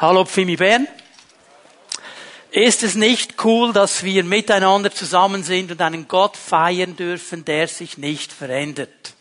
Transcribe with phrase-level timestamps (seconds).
[0.00, 0.88] Hallo Pfimi Bern.
[2.52, 7.68] Ist es nicht cool, dass wir miteinander zusammen sind und einen Gott feiern dürfen, der
[7.68, 9.12] sich nicht verändert?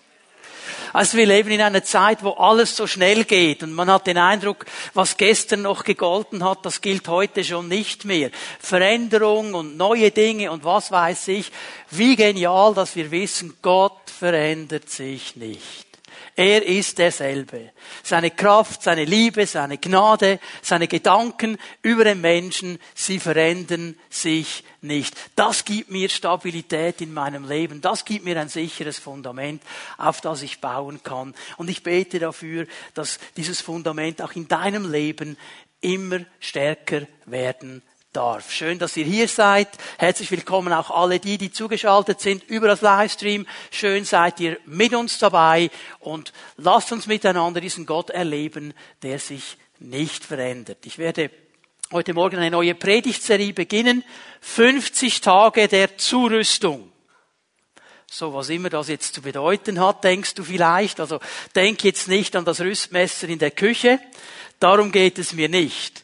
[0.94, 4.18] Also wir leben in einer Zeit, wo alles so schnell geht und man hat den
[4.18, 8.32] Eindruck, was gestern noch gegolten hat, das gilt heute schon nicht mehr.
[8.62, 11.52] Veränderung und neue Dinge und was weiß ich.
[11.92, 15.89] Wie genial, dass wir wissen, Gott verändert sich nicht.
[16.40, 17.72] Er ist derselbe.
[18.02, 25.18] Seine Kraft, seine Liebe, seine Gnade, seine Gedanken über den Menschen, sie verändern sich nicht.
[25.36, 27.82] Das gibt mir Stabilität in meinem Leben.
[27.82, 29.62] Das gibt mir ein sicheres Fundament,
[29.98, 31.36] auf das ich bauen kann.
[31.58, 35.36] Und ich bete dafür, dass dieses Fundament auch in deinem Leben
[35.82, 37.82] immer stärker werden
[38.14, 38.52] darf.
[38.52, 39.68] Schön, dass ihr hier seid.
[40.00, 43.46] Herzlich willkommen auch alle die, die zugeschaltet sind über das Livestream.
[43.70, 45.70] Schön seid ihr mit uns dabei
[46.00, 50.80] und lasst uns miteinander diesen Gott erleben, der sich nicht verändert.
[50.86, 51.30] Ich werde
[51.92, 54.04] heute Morgen eine neue Predigtserie beginnen.
[54.42, 56.92] 50 Tage der Zurüstung.
[58.10, 61.00] So, was immer das jetzt zu bedeuten hat, denkst du vielleicht.
[61.00, 61.20] Also,
[61.56, 64.00] denk jetzt nicht an das Rüstmesser in der Küche.
[64.60, 66.04] Darum geht es mir nicht.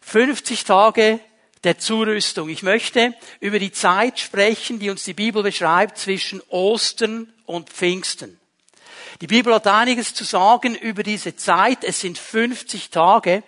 [0.00, 1.20] 50 Tage
[1.64, 2.48] der Zurüstung.
[2.48, 8.38] Ich möchte über die Zeit sprechen, die uns die Bibel beschreibt zwischen Ostern und Pfingsten.
[9.20, 11.84] Die Bibel hat einiges zu sagen über diese Zeit.
[11.84, 13.42] Es sind 50 Tage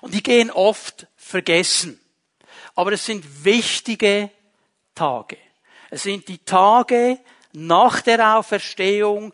[0.00, 2.00] und die gehen oft vergessen.
[2.74, 4.30] Aber es sind wichtige
[4.94, 5.38] Tage.
[5.90, 7.18] Es sind die Tage
[7.52, 9.32] nach der Auferstehung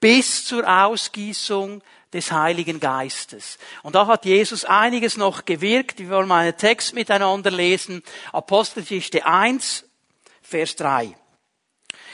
[0.00, 3.58] bis zur Ausgießung des Heiligen Geistes.
[3.82, 5.98] Und da hat Jesus einiges noch gewirkt.
[5.98, 8.02] Wir wollen einen Text miteinander lesen.
[8.32, 9.84] Apostelgeschichte 1,
[10.42, 11.14] Vers 3.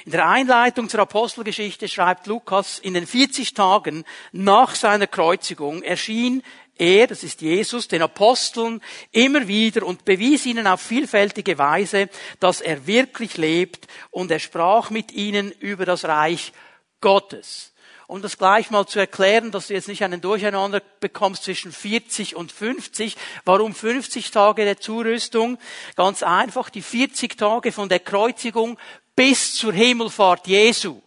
[0.05, 6.42] In der Einleitung zur Apostelgeschichte schreibt Lukas, in den 40 Tagen nach seiner Kreuzigung erschien
[6.77, 12.09] er, das ist Jesus, den Aposteln immer wieder und bewies ihnen auf vielfältige Weise,
[12.41, 16.53] dass er wirklich lebt und er sprach mit ihnen über das Reich
[17.00, 17.73] Gottes
[18.06, 22.37] um das gleich mal zu erklären, dass du jetzt nicht einen Durcheinander bekommst zwischen 40
[22.37, 23.16] und 50.
[23.44, 25.59] Warum 50 Tage der Zurüstung?
[25.97, 28.78] Ganz einfach, die 40 Tage von der Kreuzigung
[29.16, 31.00] bis zur Himmelfahrt Jesu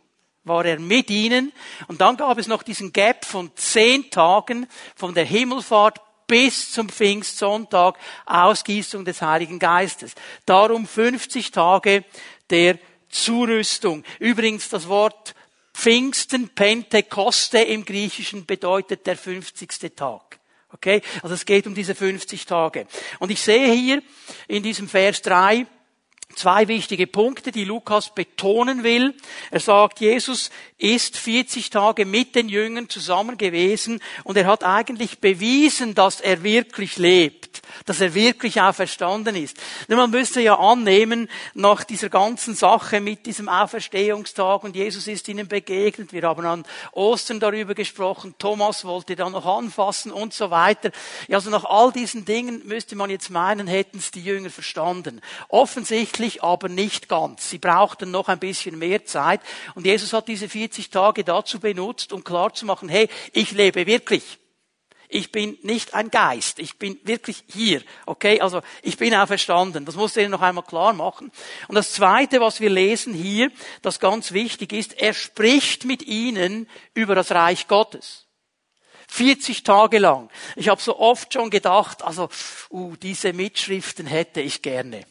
[0.43, 1.51] war er mit ihnen.
[1.87, 6.89] Und dann gab es noch diesen Gap von 10 Tagen von der Himmelfahrt bis zum
[6.89, 10.13] Pfingstsonntag, Ausgießung des Heiligen Geistes.
[10.45, 12.03] Darum 50 Tage
[12.49, 12.77] der
[13.09, 14.03] Zurüstung.
[14.19, 15.35] Übrigens das Wort
[15.77, 19.95] Pfingsten, Pentekoste im Griechischen bedeutet der 50.
[19.95, 20.39] Tag.
[20.73, 21.03] Okay?
[21.21, 22.87] Also es geht um diese 50 Tage.
[23.19, 24.01] Und ich sehe hier
[24.47, 25.67] in diesem Vers 3,
[26.33, 29.13] zwei wichtige Punkte, die Lukas betonen will.
[29.51, 30.49] Er sagt, Jesus
[30.79, 36.41] ist 40 Tage mit den Jüngern zusammen gewesen und er hat eigentlich bewiesen, dass er
[36.41, 39.57] wirklich lebt dass er wirklich auferstanden ist.
[39.87, 45.27] Nun, man müsste ja annehmen, nach dieser ganzen Sache mit diesem Auferstehungstag und Jesus ist
[45.27, 50.51] ihnen begegnet, wir haben an Ostern darüber gesprochen, Thomas wollte da noch anfassen und so
[50.51, 50.91] weiter.
[51.27, 55.21] Ja, also nach all diesen Dingen müsste man jetzt meinen, hätten es die Jünger verstanden.
[55.49, 57.49] Offensichtlich aber nicht ganz.
[57.49, 59.41] Sie brauchten noch ein bisschen mehr Zeit
[59.75, 64.39] und Jesus hat diese 40 Tage dazu benutzt, um klarzumachen, hey, ich lebe wirklich.
[65.09, 66.59] Ich bin nicht ein Geist.
[66.59, 67.81] Ich bin wirklich hier.
[68.05, 68.41] Okay?
[68.41, 69.85] Also, ich bin auferstanden.
[69.85, 71.31] Das muss ich noch einmal klar machen.
[71.67, 73.51] Und das zweite, was wir lesen hier,
[73.81, 78.25] das ganz wichtig ist, er spricht mit ihnen über das Reich Gottes.
[79.09, 80.29] 40 Tage lang.
[80.55, 82.29] Ich habe so oft schon gedacht, also,
[82.69, 85.05] uh, diese Mitschriften hätte ich gerne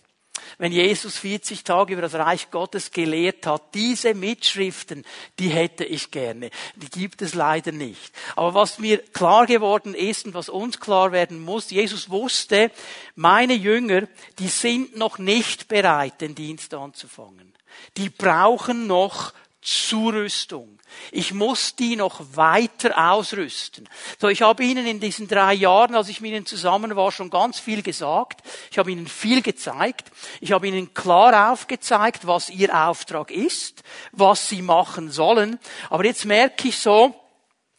[0.58, 5.04] wenn Jesus 40 Tage über das Reich Gottes gelehrt hat, diese Mitschriften,
[5.38, 6.50] die hätte ich gerne.
[6.76, 8.12] Die gibt es leider nicht.
[8.36, 12.70] Aber was mir klar geworden ist und was uns klar werden muss, Jesus wusste,
[13.14, 14.08] meine Jünger,
[14.38, 17.52] die sind noch nicht bereit, den Dienst anzufangen.
[17.96, 19.32] Die brauchen noch
[19.66, 20.78] Zurüstung.
[21.10, 23.88] Ich muss die noch weiter ausrüsten.
[24.16, 27.30] So, ich habe Ihnen in diesen drei Jahren, als ich mit Ihnen zusammen war, schon
[27.30, 28.42] ganz viel gesagt.
[28.70, 30.12] Ich habe Ihnen viel gezeigt.
[30.40, 33.82] Ich habe Ihnen klar aufgezeigt, was Ihr Auftrag ist,
[34.12, 35.58] was Sie machen sollen.
[35.90, 37.12] Aber jetzt merke ich so,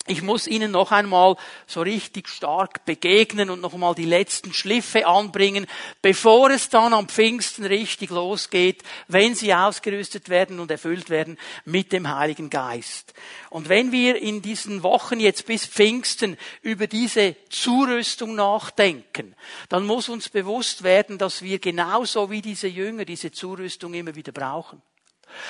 [0.08, 5.08] ich muss Ihnen noch einmal so richtig stark begegnen und noch einmal die letzten Schliffe
[5.08, 5.68] anbringen,
[6.02, 11.92] bevor es dann am Pfingsten richtig losgeht, wenn Sie ausgerüstet werden und erfüllt werden mit
[11.92, 13.14] dem Heiligen Geist.
[13.50, 19.36] Und wenn wir in diesen Wochen jetzt bis Pfingsten über diese Zurüstung nachdenken,
[19.70, 24.32] dann muss uns bewusst werden, dass wir genauso wie diese Jünger diese Zurüstung immer wieder
[24.32, 24.82] brauchen.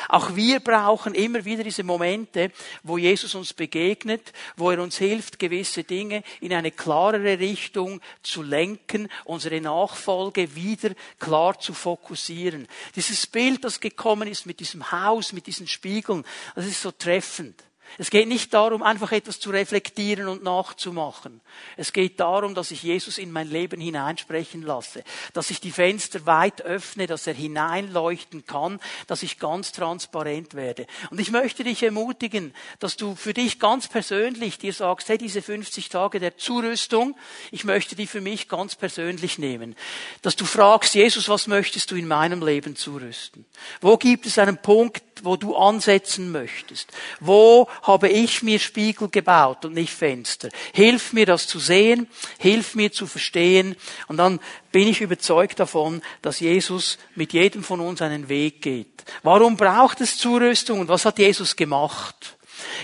[0.09, 2.51] Auch wir brauchen immer wieder diese Momente,
[2.83, 8.43] wo Jesus uns begegnet, wo er uns hilft, gewisse Dinge in eine klarere Richtung zu
[8.43, 12.67] lenken, unsere Nachfolge wieder klar zu fokussieren.
[12.95, 16.23] Dieses Bild, das gekommen ist mit diesem Haus, mit diesen Spiegeln,
[16.55, 17.63] das ist so treffend.
[17.97, 21.41] Es geht nicht darum, einfach etwas zu reflektieren und nachzumachen.
[21.77, 25.03] Es geht darum, dass ich Jesus in mein Leben hineinsprechen lasse,
[25.33, 30.85] dass ich die Fenster weit öffne, dass er hineinleuchten kann, dass ich ganz transparent werde.
[31.09, 35.41] Und ich möchte dich ermutigen, dass du für dich ganz persönlich dir sagst, hey, diese
[35.41, 37.15] 50 Tage der Zurüstung,
[37.51, 39.75] ich möchte die für mich ganz persönlich nehmen.
[40.21, 43.45] Dass du fragst, Jesus, was möchtest du in meinem Leben zurüsten?
[43.81, 46.91] Wo gibt es einen Punkt, wo du ansetzen möchtest?
[47.19, 50.49] Wo habe ich mir Spiegel gebaut und nicht Fenster?
[50.73, 53.75] Hilf mir das zu sehen, hilf mir zu verstehen
[54.07, 54.39] und dann
[54.71, 59.05] bin ich überzeugt davon, dass Jesus mit jedem von uns einen Weg geht.
[59.23, 62.37] Warum braucht es Zurüstung und was hat Jesus gemacht?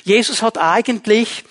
[0.03, 1.43] Jesus hat eigentlich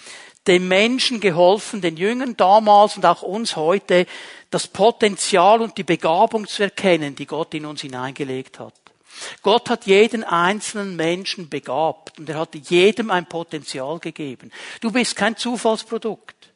[0.46, 4.06] den Menschen geholfen, den Jüngern damals und auch uns heute,
[4.50, 8.74] das Potenzial und die Begabung zu erkennen, die Gott in uns hineingelegt hat.
[9.42, 14.50] Gott hat jeden einzelnen Menschen begabt und er hat jedem ein Potenzial gegeben.
[14.80, 16.52] Du bist kein Zufallsprodukt.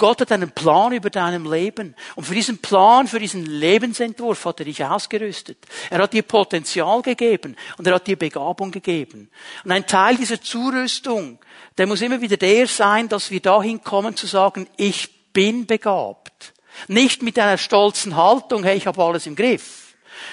[0.00, 1.94] Gott hat einen Plan über deinem Leben.
[2.16, 5.58] Und für diesen Plan, für diesen Lebensentwurf hat er dich ausgerüstet.
[5.90, 9.30] Er hat dir Potenzial gegeben und er hat dir Begabung gegeben.
[9.62, 11.38] Und ein Teil dieser Zurüstung,
[11.76, 16.54] der muss immer wieder der sein, dass wir dahin kommen zu sagen, ich bin begabt.
[16.88, 19.79] Nicht mit einer stolzen Haltung, hey, ich habe alles im Griff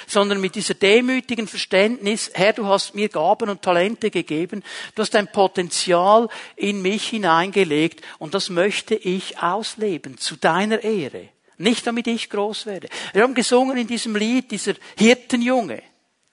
[0.07, 4.63] sondern mit dieser demütigen Verständnis, Herr, du hast mir Gaben und Talente gegeben,
[4.95, 11.29] du hast ein Potenzial in mich hineingelegt und das möchte ich ausleben zu deiner Ehre.
[11.57, 12.87] Nicht damit ich groß werde.
[13.13, 15.81] Wir haben gesungen in diesem Lied, dieser Hirtenjunge.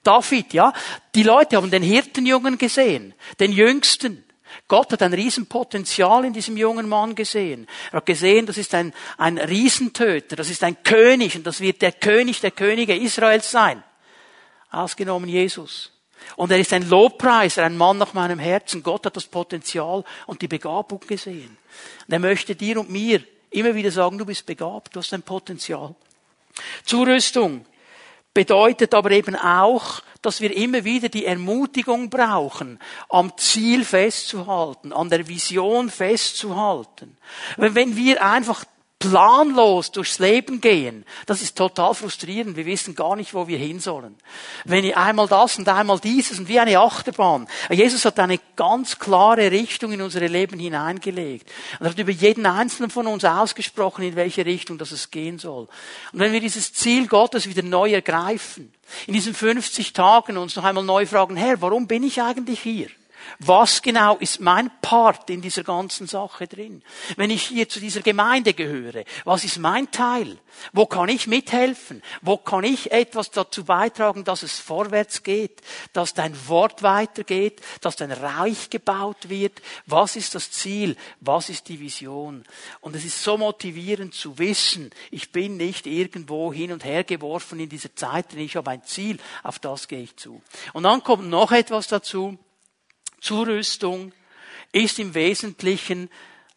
[0.03, 0.71] David, ja.
[1.15, 4.24] Die Leute haben den Hirtenjungen gesehen, den Jüngsten.
[4.67, 7.67] Gott hat ein Riesenpotenzial in diesem jungen Mann gesehen.
[7.91, 11.81] Er hat gesehen, das ist ein, ein Riesentöter, das ist ein König und das wird
[11.81, 13.83] der König der Könige Israels sein.
[14.71, 15.91] Ausgenommen Jesus.
[16.35, 18.83] Und er ist ein Lobpreiser, ein Mann nach meinem Herzen.
[18.83, 21.57] Gott hat das Potenzial und die Begabung gesehen.
[22.07, 25.21] Und er möchte dir und mir immer wieder sagen, du bist begabt, du hast ein
[25.21, 25.95] Potenzial.
[26.83, 27.65] Zurüstung
[28.35, 32.79] bedeutet aber eben auch, dass wir immer wieder die Ermutigung brauchen,
[33.09, 37.17] am Ziel festzuhalten, an der Vision festzuhalten.
[37.57, 38.65] Wenn wir einfach
[39.09, 42.57] planlos durchs Leben gehen, das ist total frustrierend.
[42.57, 44.15] Wir wissen gar nicht, wo wir hin sollen.
[44.63, 47.47] Wenn ich einmal das und einmal dieses und wie eine Achterbahn.
[47.69, 51.51] Jesus hat eine ganz klare Richtung in unsere Leben hineingelegt.
[51.79, 55.67] Und hat über jeden einzelnen von uns ausgesprochen, in welche Richtung das es gehen soll.
[56.13, 58.71] Und wenn wir dieses Ziel Gottes wieder neu ergreifen,
[59.07, 62.87] in diesen 50 Tagen uns noch einmal neu fragen, Herr, warum bin ich eigentlich hier?
[63.39, 66.83] Was genau ist mein Part in dieser ganzen Sache drin?
[67.17, 70.37] Wenn ich hier zu dieser Gemeinde gehöre, was ist mein Teil?
[70.73, 72.01] Wo kann ich mithelfen?
[72.21, 75.61] Wo kann ich etwas dazu beitragen, dass es vorwärts geht,
[75.93, 79.61] dass dein Wort weitergeht, dass dein Reich gebaut wird?
[79.85, 80.95] Was ist das Ziel?
[81.19, 82.43] Was ist die Vision?
[82.81, 87.59] Und es ist so motivierend zu wissen, ich bin nicht irgendwo hin und her geworfen
[87.59, 90.41] in dieser Zeit, denn ich habe ein Ziel, auf das gehe ich zu.
[90.73, 92.37] Und dann kommt noch etwas dazu.
[93.25, 94.13] Zurüstung
[94.71, 96.09] ist im Wesentlichen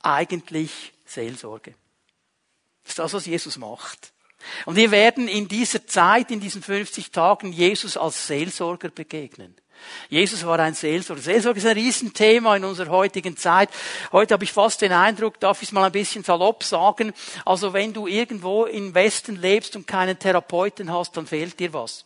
[0.02, 1.74] eigentlich Seelsorge.
[2.82, 4.12] Das ist das, was Jesus macht.
[4.66, 9.56] Und wir werden in dieser Zeit, in diesen 50 Tagen, Jesus als Seelsorger begegnen.
[10.10, 11.22] Jesus war ein Seelsorger.
[11.22, 13.70] Seelsorge ist ein Riesenthema in unserer heutigen Zeit.
[14.12, 17.72] Heute habe ich fast den Eindruck, darf ich es mal ein bisschen salopp sagen, also
[17.72, 22.04] wenn du irgendwo im Westen lebst und keinen Therapeuten hast, dann fehlt dir was.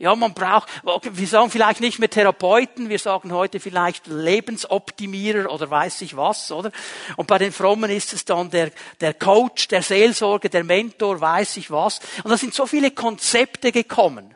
[0.00, 5.68] Ja, man braucht, wir sagen vielleicht nicht mehr Therapeuten, wir sagen heute vielleicht Lebensoptimierer oder
[5.68, 6.70] weiß ich was, oder?
[7.16, 11.56] Und bei den Frommen ist es dann der, der Coach, der Seelsorger, der Mentor, weiß
[11.56, 11.98] ich was.
[12.22, 14.26] Und da sind so viele Konzepte gekommen.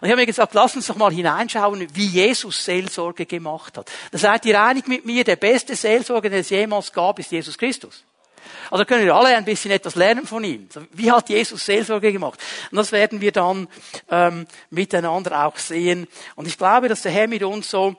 [0.00, 3.90] Und ich habe mir gesagt, lass uns doch mal hineinschauen, wie Jesus Seelsorge gemacht hat.
[4.10, 7.56] Da seid ihr einig mit mir, der beste Seelsorger, den es jemals gab, ist Jesus
[7.56, 8.04] Christus.
[8.70, 10.68] Also können wir alle ein bisschen etwas lernen von ihm.
[10.92, 12.42] Wie hat Jesus Seelsorge gemacht?
[12.70, 13.68] Und das werden wir dann
[14.10, 16.06] ähm, miteinander auch sehen.
[16.34, 17.96] Und ich glaube, dass der Herr mit uns so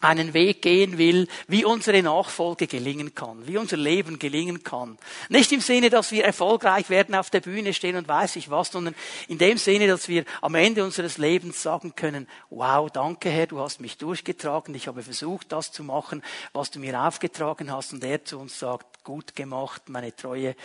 [0.00, 4.98] einen Weg gehen will, wie unsere Nachfolge gelingen kann, wie unser Leben gelingen kann.
[5.28, 8.70] Nicht im Sinne, dass wir erfolgreich werden, auf der Bühne stehen und weiß ich was,
[8.72, 8.94] sondern
[9.28, 13.60] in dem Sinne, dass wir am Ende unseres Lebens sagen können, wow, danke Herr, du
[13.60, 16.22] hast mich durchgetragen, ich habe versucht, das zu machen,
[16.52, 20.56] was du mir aufgetragen hast und er zu uns sagt, gut gemacht, meine treue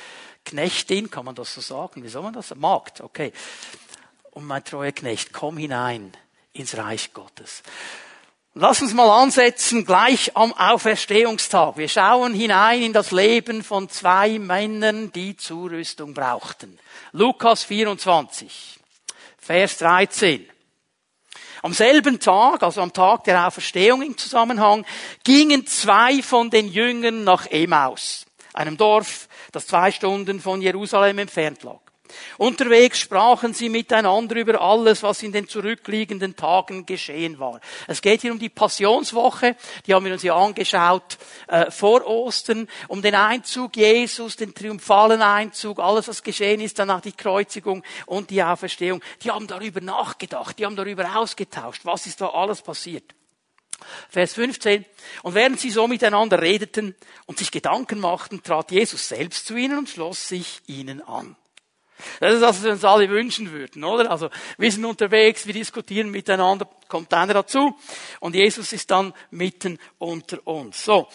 [0.46, 2.04] Knechtin, kann man das so sagen?
[2.04, 2.54] Wie soll man das?
[2.56, 3.32] Magd, okay.
[4.32, 6.12] Und mein treuer Knecht, komm hinein
[6.54, 7.64] ins Reich Gottes.
[8.54, 11.78] Lass uns mal ansetzen gleich am Auferstehungstag.
[11.78, 16.78] Wir schauen hinein in das Leben von zwei Männern, die Zurüstung brauchten.
[17.14, 18.78] Lukas 24,
[19.38, 20.46] Vers 13.
[21.62, 24.86] Am selben Tag, also am Tag der Auferstehung im Zusammenhang,
[25.24, 31.64] gingen zwei von den Jüngern nach Emaus, einem Dorf, das zwei Stunden von Jerusalem entfernt
[31.64, 31.80] lag.
[32.38, 37.60] Unterwegs sprachen sie miteinander über alles, was in den zurückliegenden Tagen geschehen war.
[37.88, 42.68] Es geht hier um die Passionswoche, die haben wir uns ja angeschaut äh, vor Ostern,
[42.88, 48.30] um den Einzug Jesus, den triumphalen Einzug, alles, was geschehen ist, danach die Kreuzigung und
[48.30, 49.02] die Auferstehung.
[49.24, 53.16] Die haben darüber nachgedacht, die haben darüber ausgetauscht, was ist da alles passiert.
[54.10, 54.86] Vers 15.
[55.24, 59.80] Und während sie so miteinander redeten und sich Gedanken machten, trat Jesus selbst zu ihnen
[59.80, 61.36] und schloss sich ihnen an.
[62.20, 64.12] Das ist, was wir uns alle wünschen würden, oder?
[64.12, 67.76] Also, wir sind unterwegs, wir diskutieren miteinander, kommt einer dazu,
[68.20, 70.84] und Jesus ist dann mitten unter uns.
[70.84, 71.08] So.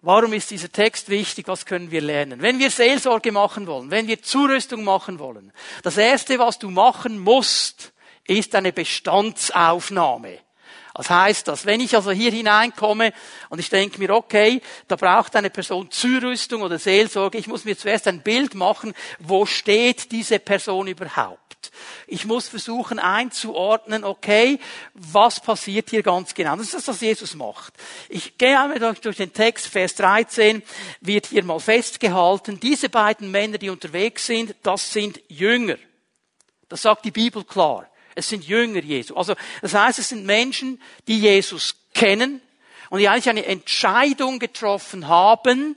[0.00, 1.48] Warum ist dieser Text wichtig?
[1.48, 2.40] Was können wir lernen?
[2.40, 7.18] Wenn wir Seelsorge machen wollen, wenn wir Zurüstung machen wollen, das erste, was du machen
[7.18, 7.92] musst,
[8.24, 10.38] ist eine Bestandsaufnahme.
[10.94, 11.66] Was heißt das?
[11.66, 13.12] Wenn ich also hier hineinkomme
[13.50, 17.76] und ich denke mir, okay, da braucht eine Person Zurüstung oder Seelsorge, ich muss mir
[17.76, 21.70] zuerst ein Bild machen, wo steht diese Person überhaupt?
[22.06, 24.58] Ich muss versuchen einzuordnen, okay,
[24.94, 26.56] was passiert hier ganz genau?
[26.56, 27.74] Das ist das, was Jesus macht.
[28.08, 30.62] Ich gehe einmal durch den Text, Vers 13,
[31.00, 35.76] wird hier mal festgehalten, diese beiden Männer, die unterwegs sind, das sind Jünger.
[36.68, 37.88] Das sagt die Bibel klar.
[38.18, 39.14] Es sind Jünger Jesu.
[39.14, 42.40] Also, das heißt, es sind Menschen, die Jesus kennen
[42.90, 45.76] und die eigentlich eine Entscheidung getroffen haben,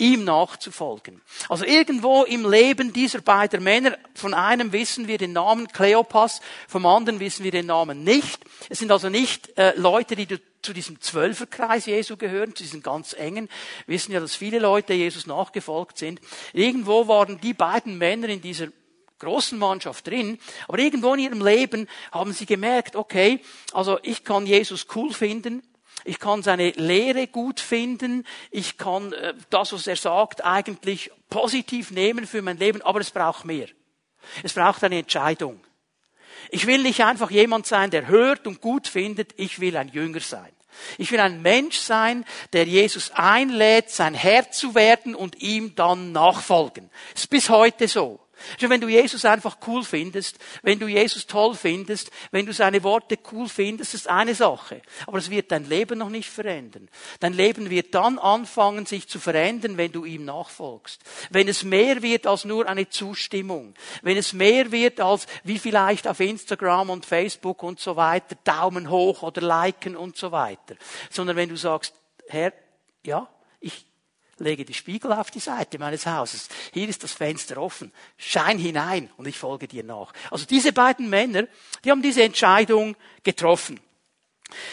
[0.00, 1.20] ihm nachzufolgen.
[1.48, 6.86] Also irgendwo im Leben dieser beiden Männer, von einem wissen wir den Namen Kleopas, vom
[6.86, 8.40] anderen wissen wir den Namen nicht.
[8.70, 10.26] Es sind also nicht äh, Leute, die
[10.62, 13.48] zu diesem Zwölferkreis Jesu gehören, zu diesen ganz engen.
[13.86, 16.20] Wir wissen ja, dass viele Leute Jesus nachgefolgt sind.
[16.52, 18.68] Irgendwo waren die beiden Männer in dieser
[19.20, 23.40] großen Mannschaft drin, aber irgendwo in ihrem Leben haben sie gemerkt, okay,
[23.72, 25.62] also ich kann Jesus cool finden,
[26.04, 31.90] ich kann seine Lehre gut finden, ich kann äh, das, was er sagt, eigentlich positiv
[31.90, 33.68] nehmen für mein Leben, aber es braucht mehr.
[34.42, 35.60] Es braucht eine Entscheidung.
[36.50, 40.20] Ich will nicht einfach jemand sein, der hört und gut findet, ich will ein Jünger
[40.20, 40.50] sein.
[40.98, 46.12] Ich will ein Mensch sein, der Jesus einlädt, sein Herr zu werden und ihm dann
[46.12, 46.90] nachfolgen.
[47.14, 48.20] ist bis heute so.
[48.54, 52.82] Also wenn du Jesus einfach cool findest, wenn du Jesus toll findest, wenn du seine
[52.82, 54.82] Worte cool findest, ist eine Sache.
[55.06, 56.88] Aber es wird dein Leben noch nicht verändern.
[57.20, 61.02] Dein Leben wird dann anfangen, sich zu verändern, wenn du ihm nachfolgst.
[61.30, 63.74] Wenn es mehr wird als nur eine Zustimmung.
[64.02, 68.90] Wenn es mehr wird als, wie vielleicht auf Instagram und Facebook und so weiter, Daumen
[68.90, 70.76] hoch oder liken und so weiter.
[71.10, 71.94] Sondern wenn du sagst,
[72.28, 72.52] Herr,
[73.04, 73.28] ja,
[73.60, 73.89] ich
[74.40, 76.48] lege die Spiegel auf die Seite meines Hauses.
[76.72, 77.92] Hier ist das Fenster offen.
[78.16, 80.12] Schein hinein und ich folge dir nach.
[80.30, 81.46] Also diese beiden Männer,
[81.84, 83.78] die haben diese Entscheidung getroffen.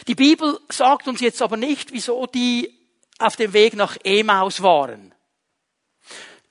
[0.08, 2.74] Die Bibel sagt uns jetzt aber nicht, wieso die
[3.20, 5.14] auf dem Weg nach Emaus waren.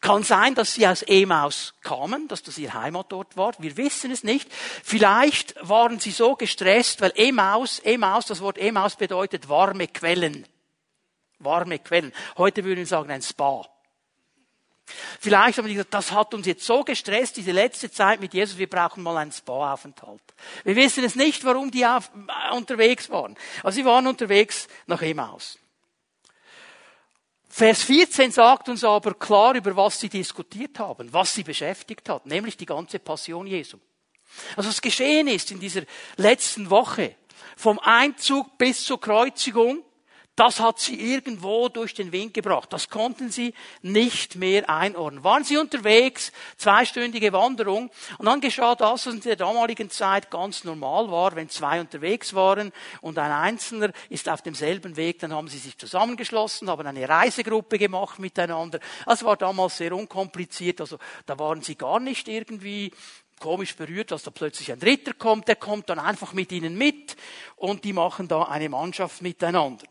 [0.01, 3.55] Kann sein, dass sie aus Emaus kamen, dass das ihr Heimatort war.
[3.59, 4.49] Wir wissen es nicht.
[4.53, 10.47] Vielleicht waren sie so gestresst, weil Emaus, Emaus, das Wort Emaus bedeutet warme Quellen.
[11.39, 12.13] Warme Quellen.
[12.37, 13.67] Heute würden wir sagen ein Spa.
[15.21, 18.57] Vielleicht haben wir gesagt, das hat uns jetzt so gestresst, diese letzte Zeit mit Jesus,
[18.57, 20.23] wir brauchen mal einen Spa-Aufenthalt.
[20.65, 23.37] Wir wissen es nicht, warum die auf, äh, unterwegs waren.
[23.65, 25.59] Also sie waren unterwegs nach Emmaus.
[27.49, 32.27] Vers 14 sagt uns aber klar, über was sie diskutiert haben, was sie beschäftigt hat,
[32.27, 33.79] nämlich die ganze Passion Jesu.
[34.57, 35.83] Also was geschehen ist in dieser
[36.17, 37.17] letzten Woche,
[37.57, 39.83] vom Einzug bis zur Kreuzigung,
[40.37, 42.71] das hat sie irgendwo durch den Wind gebracht.
[42.73, 45.25] Das konnten sie nicht mehr einordnen.
[45.25, 50.65] Waren sie unterwegs, zweistündige Wanderung, und dann geschah das, was in der damaligen Zeit ganz
[50.65, 55.49] normal war, wenn zwei unterwegs waren und ein Einzelner ist auf demselben Weg, dann haben
[55.49, 58.79] sie sich zusammengeschlossen, haben eine Reisegruppe gemacht miteinander.
[59.07, 62.93] Das war damals sehr unkompliziert, also da waren sie gar nicht irgendwie
[63.41, 67.17] komisch berührt, dass da plötzlich ein Dritter kommt, der kommt dann einfach mit ihnen mit
[67.57, 69.85] und die machen da eine Mannschaft miteinander.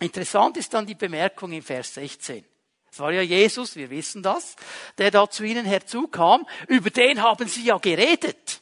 [0.00, 2.44] Interessant ist dann die Bemerkung im Vers 16.
[2.90, 4.54] Es war ja Jesus, wir wissen das,
[4.98, 6.46] der da zu ihnen herzukam.
[6.68, 8.60] Über den haben sie ja geredet.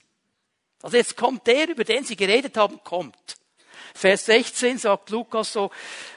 [0.82, 3.36] Also jetzt kommt der, über den sie geredet haben, kommt.
[3.94, 5.70] Vers 16 sagt Lukas so,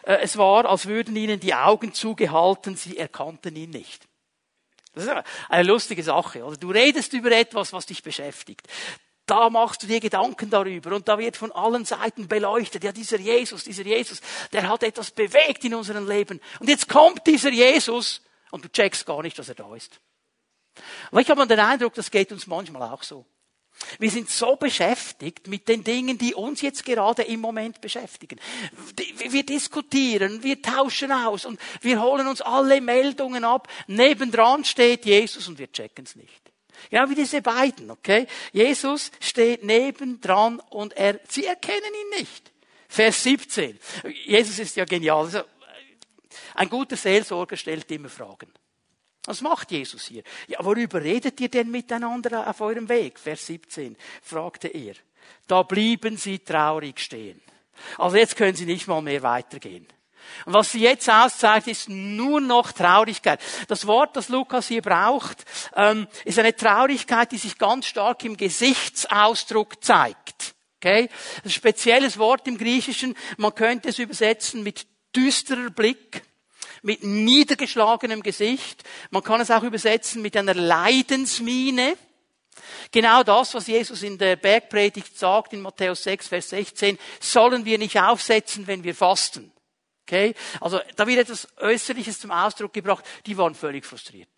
[0.04, 4.08] äh, es war, als würden ihnen die Augen zugehalten, sie erkannten ihn nicht.
[4.94, 5.12] Das ist
[5.50, 6.44] eine lustige Sache.
[6.44, 6.56] Oder?
[6.56, 8.66] Du redest über etwas, was dich beschäftigt.
[9.26, 12.84] Da machst du dir Gedanken darüber und da wird von allen Seiten beleuchtet.
[12.84, 16.40] Ja, dieser Jesus, dieser Jesus, der hat etwas bewegt in unserem Leben.
[16.60, 20.00] Und jetzt kommt dieser Jesus und du checkst gar nicht, dass er da ist.
[21.12, 23.26] Aber ich habe den Eindruck, das geht uns manchmal auch so.
[24.00, 28.40] Wir sind so beschäftigt mit den Dingen, die uns jetzt gerade im Moment beschäftigen.
[29.18, 33.68] Wir diskutieren, wir tauschen aus und wir holen uns alle Meldungen ab.
[33.88, 36.45] Nebendran steht Jesus und wir checken es nicht.
[36.90, 38.28] Genau wie diese beiden, okay?
[38.52, 42.52] Jesus steht nebendran und er, sie erkennen ihn nicht.
[42.88, 43.80] Vers 17.
[44.26, 45.26] Jesus ist ja genial.
[45.26, 45.44] Also,
[46.56, 48.52] ein guter Seelsorger stellt immer Fragen.
[49.26, 50.24] Was macht Jesus hier?
[50.48, 53.20] Ja, worüber redet ihr denn miteinander auf eurem Weg?
[53.20, 54.94] Vers 17, fragte er.
[55.48, 57.42] Da blieben sie traurig stehen.
[57.98, 59.88] Also jetzt können sie nicht mal mehr weitergehen.
[60.46, 63.40] Und was sie jetzt auszeigt, ist nur noch Traurigkeit.
[63.68, 68.38] Das Wort, das Lukas hier braucht, ähm, ist eine Traurigkeit, die sich ganz stark im
[68.38, 70.56] Gesichtsausdruck zeigt.
[70.78, 71.10] Okay?
[71.44, 73.16] Ein spezielles Wort im Griechischen.
[73.38, 76.24] Man könnte es übersetzen mit düsterer Blick
[76.86, 78.84] mit niedergeschlagenem Gesicht.
[79.10, 81.98] Man kann es auch übersetzen mit einer Leidensmiene.
[82.92, 87.80] Genau das, was Jesus in der Bergpredigt sagt, in Matthäus 6, Vers 16, sollen wir
[87.80, 89.52] nicht aufsetzen, wenn wir fasten.
[90.08, 90.36] Okay?
[90.62, 93.04] Also, da wird etwas Äußerliches zum Ausdruck gebracht.
[93.26, 94.30] Die waren völlig frustriert.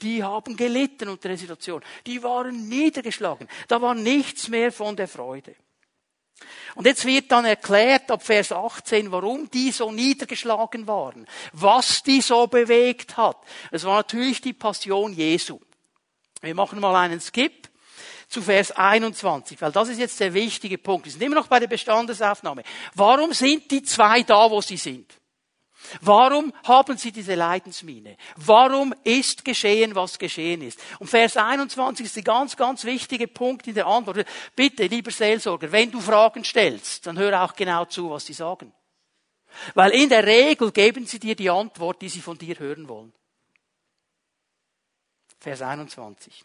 [0.00, 1.82] Die haben gelitten unter der Situation.
[2.06, 3.48] Die waren niedergeschlagen.
[3.68, 5.54] Da war nichts mehr von der Freude.
[6.74, 12.20] Und jetzt wird dann erklärt ab Vers 18, warum die so niedergeschlagen waren, was die
[12.20, 13.36] so bewegt hat.
[13.70, 15.60] Es war natürlich die Passion Jesu.
[16.40, 17.68] Wir machen mal einen Skip
[18.32, 21.04] zu Vers 21, weil das ist jetzt der wichtige Punkt.
[21.04, 22.62] Wir sind immer noch bei der Bestandesaufnahme.
[22.94, 25.12] Warum sind die zwei da, wo sie sind?
[26.00, 28.16] Warum haben sie diese Leidensmine?
[28.36, 30.80] Warum ist geschehen, was geschehen ist?
[30.98, 34.24] Und Vers 21 ist der ganz, ganz wichtige Punkt in der Antwort.
[34.56, 38.72] Bitte, lieber Seelsorger, wenn du Fragen stellst, dann hör auch genau zu, was sie sagen.
[39.74, 43.12] Weil in der Regel geben sie dir die Antwort, die sie von dir hören wollen.
[45.38, 46.44] Vers 21.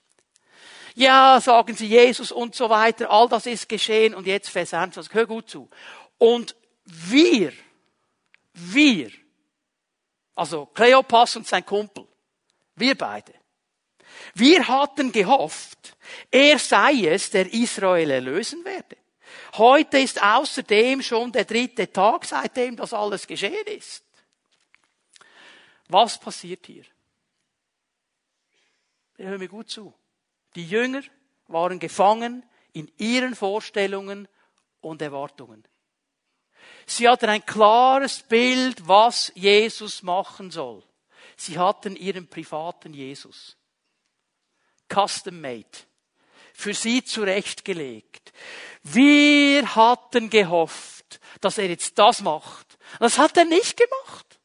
[0.98, 5.14] Ja, sagen sie Jesus und so weiter, all das ist geschehen und jetzt Vers 21.
[5.14, 5.70] Hör gut zu.
[6.18, 7.54] Und wir,
[8.54, 9.12] wir
[10.38, 12.08] also Kleopas und sein Kumpel.
[12.76, 13.34] Wir beide.
[14.36, 15.98] Wir hatten gehofft,
[16.30, 18.98] er sei es, der Israel erlösen werde.
[19.54, 24.04] Heute ist außerdem schon der dritte Tag, seitdem das alles geschehen ist.
[25.90, 26.86] Was passiert hier?
[29.18, 29.94] Hör mir gut zu.
[30.56, 31.02] Die Jünger
[31.48, 34.28] waren gefangen in ihren Vorstellungen
[34.82, 35.68] und Erwartungen.
[36.86, 40.84] Sie hatten ein klares Bild, was Jesus machen soll.
[41.36, 43.58] Sie hatten ihren privaten Jesus.
[44.92, 45.66] Custom made.
[46.54, 48.32] Für sie zurechtgelegt.
[48.84, 52.78] Wir hatten gehofft, dass er jetzt das macht.
[53.00, 54.40] Das hat er nicht gemacht.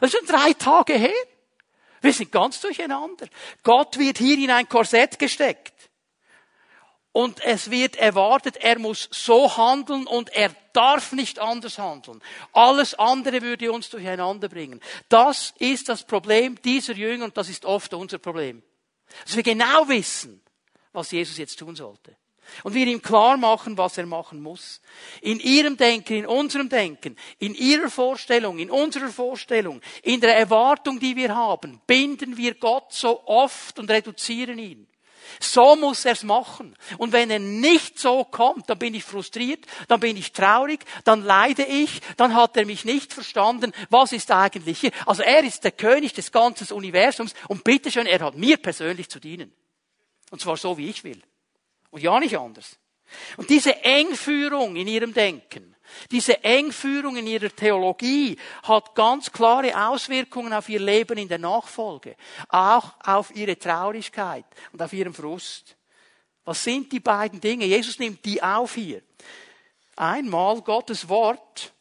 [0.00, 1.14] Das ist schon drei Tage her.
[2.06, 3.26] Wir sind ganz durcheinander.
[3.64, 5.74] Gott wird hier in ein Korsett gesteckt.
[7.10, 12.22] Und es wird erwartet, er muss so handeln und er darf nicht anders handeln.
[12.52, 14.80] Alles andere würde uns durcheinander bringen.
[15.08, 18.62] Das ist das Problem dieser Jünger und das ist oft unser Problem.
[19.24, 20.40] Dass wir genau wissen,
[20.92, 22.16] was Jesus jetzt tun sollte.
[22.62, 24.80] Und wir ihm klar machen, was er machen muss.
[25.20, 30.98] In ihrem Denken, in unserem Denken, in ihrer Vorstellung, in unserer Vorstellung, in der Erwartung,
[30.98, 34.86] die wir haben, binden wir Gott so oft und reduzieren ihn.
[35.40, 36.76] So muss er es machen.
[36.98, 41.24] Und wenn er nicht so kommt, dann bin ich frustriert, dann bin ich traurig, dann
[41.24, 43.72] leide ich, dann hat er mich nicht verstanden.
[43.90, 44.92] Was ist eigentlich hier?
[45.04, 49.20] Also er ist der König des ganzen Universums und bitteschön, er hat mir persönlich zu
[49.20, 49.52] dienen.
[50.30, 51.20] Und zwar so, wie ich will.
[51.96, 52.76] Und ja nicht anders.
[53.38, 55.74] Und diese Engführung in ihrem Denken,
[56.10, 62.16] diese Engführung in ihrer Theologie hat ganz klare Auswirkungen auf ihr Leben in der Nachfolge,
[62.50, 65.74] auch auf ihre Traurigkeit und auf ihren Frust.
[66.44, 67.64] Was sind die beiden Dinge?
[67.64, 69.00] Jesus nimmt die auf hier.
[69.96, 71.72] Einmal Gottes Wort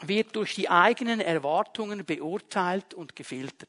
[0.00, 3.68] wird durch die eigenen Erwartungen beurteilt und gefiltert.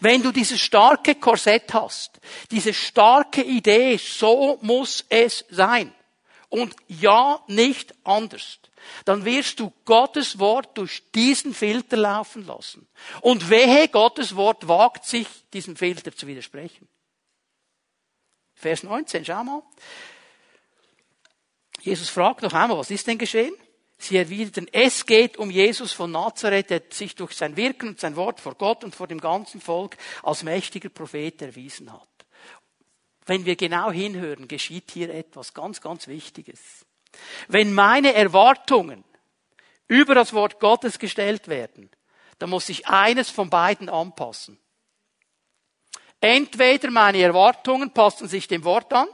[0.00, 5.92] Wenn du dieses starke Korsett hast, diese starke Idee, so muss es sein,
[6.48, 8.58] und ja nicht anders,
[9.04, 12.86] dann wirst du Gottes Wort durch diesen Filter laufen lassen.
[13.20, 16.88] Und wehe, Gottes Wort wagt sich, diesem Filter zu widersprechen.
[18.54, 19.62] Vers 19, schau mal.
[21.82, 23.54] Jesus fragt noch einmal, was ist denn geschehen?
[23.98, 28.16] Sie erwiderten, es geht um Jesus von Nazareth, der sich durch sein Wirken und sein
[28.16, 32.08] Wort vor Gott und vor dem ganzen Volk als mächtiger Prophet erwiesen hat.
[33.26, 36.86] wenn wir genau hinhören, geschieht hier etwas ganz, ganz Wichtiges.
[37.48, 39.04] Wenn meine Erwartungen
[39.88, 41.90] über das Wort Gottes gestellt werden,
[42.38, 44.58] dann muss ich eines von beiden anpassen.
[46.20, 49.08] Entweder meine Erwartungen passen sich dem Wort an,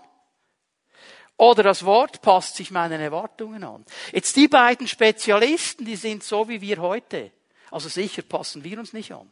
[1.43, 3.85] oder das Wort passt sich meinen Erwartungen an.
[4.13, 7.33] Jetzt die beiden Spezialisten, die sind so wie wir heute.
[7.73, 9.29] Also sicher passen wir uns nicht an.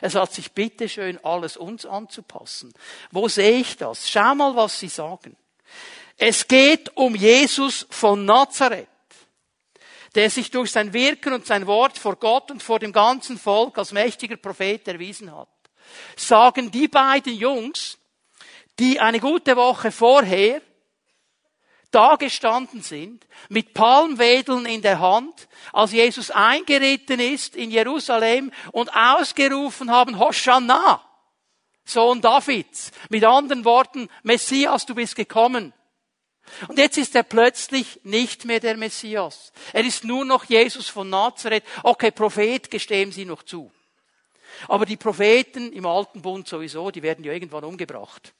[0.00, 2.74] Es hat sich bitteschön alles uns anzupassen.
[3.12, 4.10] Wo sehe ich das?
[4.10, 5.36] Schau mal, was sie sagen.
[6.16, 8.88] Es geht um Jesus von Nazareth,
[10.16, 13.78] der sich durch sein Wirken und sein Wort vor Gott und vor dem ganzen Volk
[13.78, 15.48] als mächtiger Prophet erwiesen hat.
[16.16, 17.96] Sagen die beiden Jungs,
[18.80, 20.60] die eine gute Woche vorher
[21.96, 28.94] da gestanden sind, mit Palmwedeln in der Hand, als Jesus eingeritten ist in Jerusalem und
[28.94, 31.02] ausgerufen haben, Hosanna,
[31.86, 32.92] Sohn Davids.
[33.08, 35.72] Mit anderen Worten, Messias, du bist gekommen.
[36.68, 39.52] Und jetzt ist er plötzlich nicht mehr der Messias.
[39.72, 41.64] Er ist nur noch Jesus von Nazareth.
[41.82, 43.72] Okay, Prophet gestehen Sie noch zu.
[44.68, 48.34] Aber die Propheten im Alten Bund sowieso, die werden ja irgendwann umgebracht.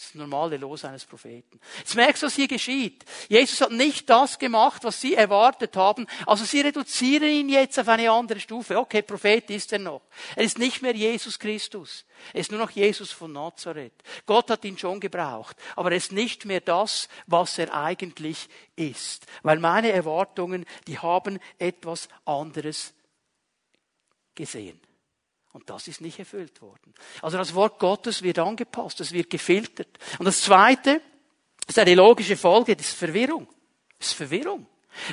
[0.00, 1.60] Das ist das normale Los eines Propheten.
[1.76, 3.04] Jetzt merkst du, was hier geschieht.
[3.28, 6.06] Jesus hat nicht das gemacht, was sie erwartet haben.
[6.24, 8.78] Also sie reduzieren ihn jetzt auf eine andere Stufe.
[8.78, 10.00] Okay, Prophet ist er noch.
[10.36, 12.06] Er ist nicht mehr Jesus Christus.
[12.32, 13.92] Er ist nur noch Jesus von Nazareth.
[14.24, 15.54] Gott hat ihn schon gebraucht.
[15.76, 19.26] Aber er ist nicht mehr das, was er eigentlich ist.
[19.42, 22.94] Weil meine Erwartungen, die haben etwas anderes
[24.34, 24.80] gesehen.
[25.52, 26.94] Und das ist nicht erfüllt worden.
[27.22, 29.98] Also das Wort Gottes wird angepasst, es wird gefiltert.
[30.18, 31.00] Und das Zweite
[31.66, 33.48] ist eine logische Folge, das ist Verwirrung.
[33.98, 34.66] Das ist Verwirrung.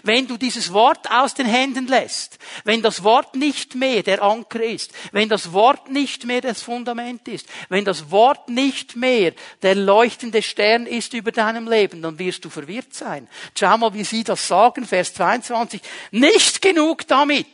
[0.04, 4.63] Wenn du dieses Wort aus den Händen lässt, wenn das Wort nicht mehr der Anker
[4.63, 9.76] ist, wenn das Wort nicht mehr das Fundament ist, wenn das Wort nicht mehr der
[9.76, 13.28] leuchtende Stern ist über deinem Leben, dann wirst du verwirrt sein.
[13.58, 15.82] Schau mal, wie sie das sagen, Vers 22.
[16.12, 17.45] Nicht genug damit.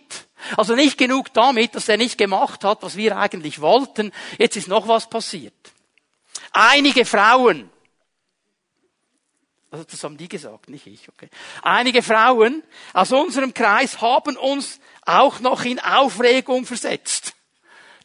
[0.58, 4.12] Also nicht genug damit, dass er nicht gemacht hat, was wir eigentlich wollten.
[4.38, 5.54] Jetzt ist noch was passiert.
[6.52, 7.70] Einige Frauen,
[9.74, 11.30] also das haben die gesagt, nicht ich, okay.
[11.64, 12.62] Einige Frauen
[12.94, 17.34] aus unserem Kreis haben uns auch noch in Aufregung versetzt.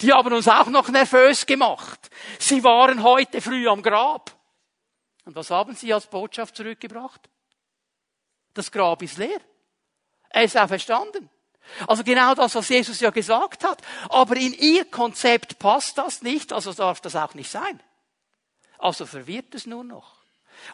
[0.00, 2.08] Die haben uns auch noch nervös gemacht.
[2.38, 4.34] Sie waren heute früh am Grab.
[5.26, 7.28] Und was haben sie als Botschaft zurückgebracht?
[8.54, 9.40] Das Grab ist leer.
[10.30, 11.28] Er ist auferstanden.
[11.86, 13.82] Also genau das, was Jesus ja gesagt hat.
[14.08, 17.80] Aber in ihr Konzept passt das nicht, also darf das auch nicht sein.
[18.78, 20.18] Also verwirrt es nur noch.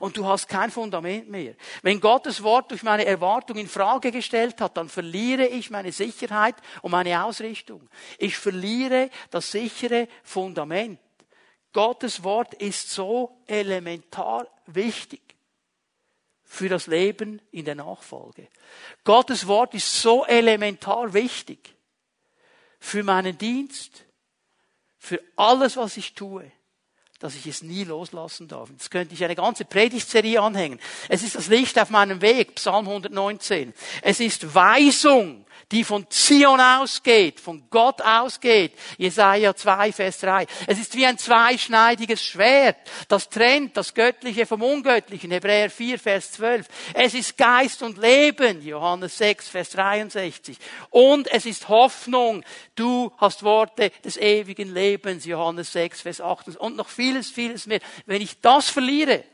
[0.00, 1.54] Und du hast kein Fundament mehr.
[1.82, 6.56] Wenn Gottes Wort durch meine Erwartung in Frage gestellt hat, dann verliere ich meine Sicherheit
[6.82, 7.88] und meine Ausrichtung.
[8.18, 10.98] Ich verliere das sichere Fundament.
[11.72, 15.23] Gottes Wort ist so elementar wichtig
[16.54, 18.48] für das Leben in der Nachfolge.
[19.02, 21.74] Gottes Wort ist so elementar wichtig
[22.78, 24.04] für meinen Dienst,
[24.96, 26.50] für alles, was ich tue,
[27.20, 28.70] dass ich es nie loslassen darf.
[28.70, 30.80] Jetzt könnte ich eine ganze Predigtserie anhängen.
[31.08, 33.72] Es ist das Licht auf meinem Weg, Psalm 119.
[34.02, 38.72] Es ist Weisung die von Zion ausgeht, von Gott ausgeht.
[38.98, 40.46] Jesaja 2, Vers 3.
[40.66, 42.76] Es ist wie ein zweischneidiges Schwert,
[43.08, 45.30] das trennt das Göttliche vom Ungöttlichen.
[45.30, 46.66] Hebräer 4, Vers 12.
[46.94, 48.62] Es ist Geist und Leben.
[48.62, 50.58] Johannes 6, Vers 63.
[50.90, 52.44] Und es ist Hoffnung.
[52.74, 55.24] Du hast Worte des ewigen Lebens.
[55.24, 56.56] Johannes 6, Vers 8.
[56.56, 57.80] Und noch vieles, vieles mehr.
[58.06, 59.24] Wenn ich das verliere,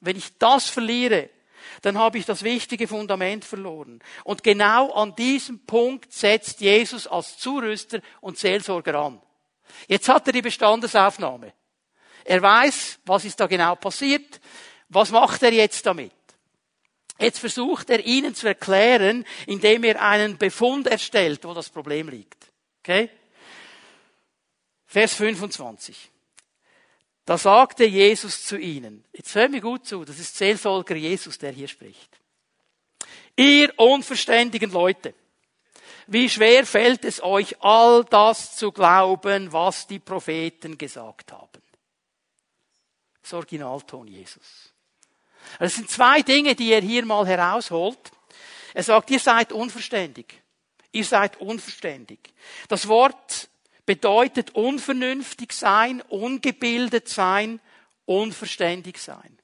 [0.00, 1.28] wenn ich das verliere,
[1.82, 4.00] dann habe ich das wichtige Fundament verloren.
[4.24, 9.20] Und genau an diesem Punkt setzt Jesus als Zurüster und Seelsorger an.
[9.88, 11.52] Jetzt hat er die Bestandesaufnahme.
[12.24, 14.40] Er weiß, was ist da genau passiert.
[14.88, 16.12] Was macht er jetzt damit?
[17.18, 22.52] Jetzt versucht er ihnen zu erklären, indem er einen Befund erstellt, wo das Problem liegt.
[22.80, 23.10] Okay?
[24.86, 26.10] Vers 25.
[27.26, 31.50] Da sagte Jesus zu ihnen, jetzt hör mir gut zu, das ist Seelsorger Jesus, der
[31.50, 32.20] hier spricht.
[33.34, 35.12] Ihr unverständigen Leute,
[36.06, 41.62] wie schwer fällt es euch, all das zu glauben, was die Propheten gesagt haben?
[43.20, 44.72] Das Originalton Jesus.
[45.58, 47.98] Es sind zwei Dinge, die er hier mal herausholt.
[48.72, 50.40] Er sagt, ihr seid unverständig.
[50.92, 52.20] Ihr seid unverständig.
[52.68, 53.48] Das Wort
[53.86, 57.60] bedeutet unvernünftig sein, ungebildet sein,
[58.04, 59.38] unverständig sein.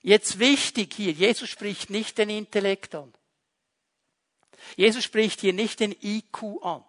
[0.00, 3.12] Jetzt wichtig hier, Jesus spricht nicht den Intellekt an.
[4.76, 6.84] Jesus spricht hier nicht den IQ an.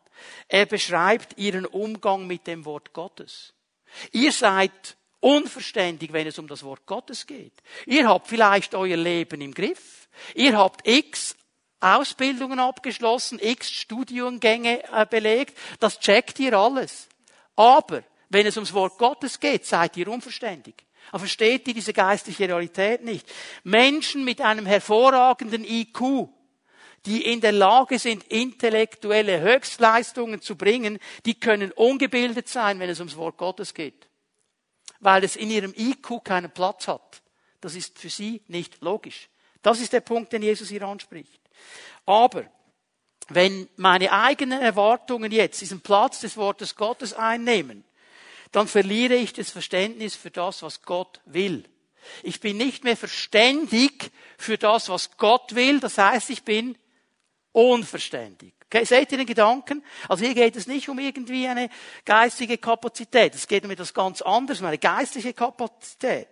[0.47, 3.53] Er beschreibt ihren Umgang mit dem Wort Gottes.
[4.11, 7.53] Ihr seid unverständig, wenn es um das Wort Gottes geht.
[7.85, 10.09] Ihr habt vielleicht euer Leben im Griff.
[10.35, 11.35] Ihr habt x
[11.79, 15.57] Ausbildungen abgeschlossen, x Studiengänge äh, belegt.
[15.79, 17.07] Das checkt ihr alles.
[17.55, 20.75] Aber wenn es ums Wort Gottes geht, seid ihr unverständig.
[21.09, 23.27] Aber versteht ihr diese geistliche Realität nicht?
[23.63, 26.29] Menschen mit einem hervorragenden IQ,
[27.05, 32.99] die in der Lage sind, intellektuelle Höchstleistungen zu bringen, die können ungebildet sein, wenn es
[32.99, 34.07] ums Wort Gottes geht.
[34.99, 37.21] Weil es in ihrem IQ keinen Platz hat.
[37.61, 39.29] Das ist für sie nicht logisch.
[39.61, 41.41] Das ist der Punkt, den Jesus hier anspricht.
[42.05, 42.45] Aber
[43.29, 47.83] wenn meine eigenen Erwartungen jetzt diesen Platz des Wortes Gottes einnehmen,
[48.51, 51.63] dann verliere ich das Verständnis für das, was Gott will.
[52.23, 55.79] Ich bin nicht mehr verständig für das, was Gott will.
[55.79, 56.77] Das heißt, ich bin
[57.51, 58.53] unverständig.
[58.71, 59.83] Okay, seht ihr den Gedanken?
[60.07, 61.69] Also hier geht es nicht um irgendwie eine
[62.05, 63.33] geistige Kapazität.
[63.33, 66.27] Es geht um etwas ganz anderes, um eine geistliche Kapazität.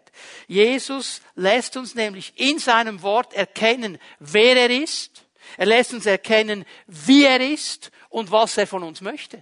[0.48, 5.26] Jesus lässt uns nämlich in seinem Wort erkennen, wer er ist.
[5.58, 9.42] Er lässt uns erkennen, wie er ist und was er von uns möchte.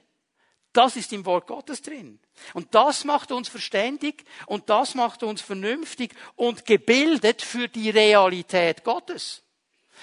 [0.72, 2.20] Das ist im Wort Gottes drin.
[2.54, 8.86] Und das macht uns verständig und das macht uns vernünftig und gebildet für die Realität
[8.86, 9.42] Gottes.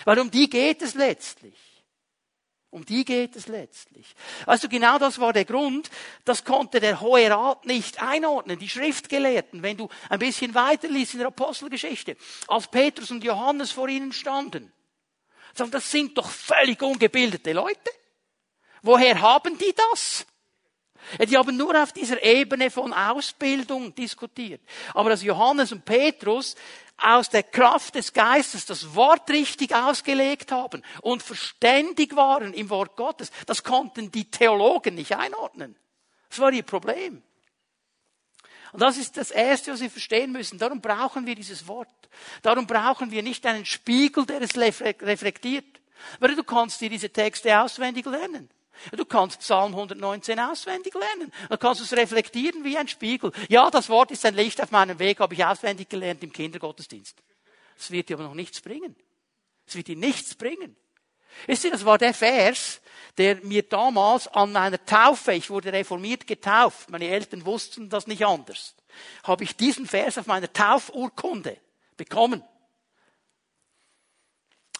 [0.04, 1.71] Weil um die geht es letztlich.
[2.72, 4.14] Um die geht es letztlich.
[4.46, 5.90] Also genau das war der Grund,
[6.24, 11.12] das konnte der Hohe Rat nicht einordnen, die Schriftgelehrten, wenn du ein bisschen weiter liest
[11.12, 12.16] in der Apostelgeschichte,
[12.48, 14.72] als Petrus und Johannes vor ihnen standen.
[15.52, 17.90] Sagen, das sind doch völlig ungebildete Leute.
[18.80, 20.24] Woher haben die das?
[21.28, 24.62] Die haben nur auf dieser Ebene von Ausbildung diskutiert.
[24.94, 26.56] Aber dass Johannes und Petrus
[27.02, 32.96] aus der Kraft des Geistes das Wort richtig ausgelegt haben und verständig waren im Wort
[32.96, 35.76] Gottes, das konnten die Theologen nicht einordnen.
[36.28, 37.22] Das war ihr Problem.
[38.72, 40.58] Und das ist das Erste, was wir verstehen müssen.
[40.58, 41.88] Darum brauchen wir dieses Wort.
[42.40, 45.80] Darum brauchen wir nicht einen Spiegel, der es reflektiert.
[46.20, 48.48] Weil du kannst dir diese Texte auswendig lernen.
[48.90, 51.32] Du kannst Psalm 119 auswendig lernen.
[51.48, 53.32] Dann kannst du es reflektieren wie ein Spiegel.
[53.48, 57.16] Ja, das Wort ist ein Licht auf meinem Weg, habe ich auswendig gelernt im Kindergottesdienst.
[57.78, 58.96] Es wird dir aber noch nichts bringen.
[59.66, 60.76] Es wird dir nichts bringen.
[61.46, 62.80] Wisst ihr, das war der Vers,
[63.18, 68.24] der mir damals an meiner Taufe, ich wurde reformiert getauft, meine Eltern wussten das nicht
[68.26, 68.74] anders,
[69.24, 71.56] habe ich diesen Vers auf meiner Taufurkunde
[71.96, 72.42] bekommen.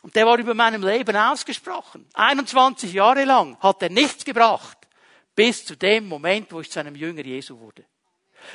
[0.03, 2.07] Und der war über meinem Leben ausgesprochen.
[2.15, 4.77] 21 Jahre lang hat er nichts gebracht.
[5.35, 7.85] Bis zu dem Moment, wo ich zu einem Jünger Jesu wurde.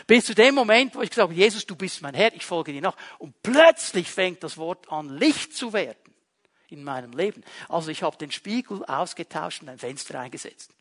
[0.06, 2.74] Bis zu dem Moment, wo ich gesagt habe, Jesus, du bist mein Herr, ich folge
[2.74, 2.98] dir nach.
[3.18, 6.14] Und plötzlich fängt das Wort an, Licht zu werden
[6.68, 7.44] in meinem Leben.
[7.70, 10.72] Also ich habe den Spiegel ausgetauscht und ein Fenster eingesetzt.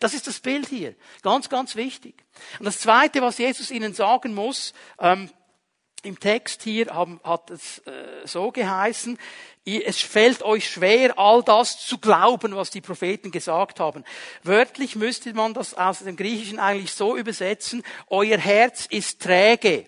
[0.00, 0.94] Das ist das Bild hier.
[1.22, 2.24] Ganz, ganz wichtig.
[2.58, 5.30] Und das Zweite, was Jesus ihnen sagen muss, ähm,
[6.06, 6.86] im Text hier
[7.24, 7.92] hat es äh,
[8.24, 9.18] so geheißen,
[9.66, 14.04] es fällt euch schwer, all das zu glauben, was die Propheten gesagt haben.
[14.44, 19.86] Wörtlich müsste man das aus dem Griechischen eigentlich so übersetzen, euer Herz ist träge.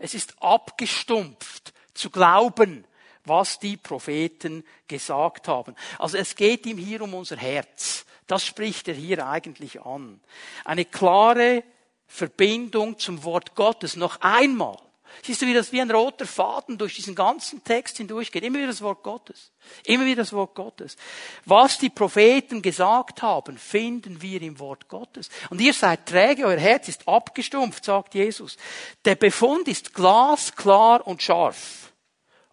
[0.00, 2.84] Es ist abgestumpft zu glauben,
[3.24, 5.76] was die Propheten gesagt haben.
[6.00, 8.04] Also es geht ihm hier um unser Herz.
[8.26, 10.20] Das spricht er hier eigentlich an.
[10.64, 11.62] Eine klare
[12.08, 13.94] Verbindung zum Wort Gottes.
[13.94, 14.76] Noch einmal.
[15.22, 18.42] Siehst du, wie das wie ein roter Faden durch diesen ganzen Text hindurchgeht?
[18.42, 19.52] Immer wieder das Wort Gottes.
[19.84, 20.96] Immer wieder das Wort Gottes.
[21.44, 25.28] Was die Propheten gesagt haben, finden wir im Wort Gottes.
[25.50, 28.56] Und ihr seid träge, euer Herz ist abgestumpft, sagt Jesus.
[29.04, 31.92] Der Befund ist glasklar und scharf.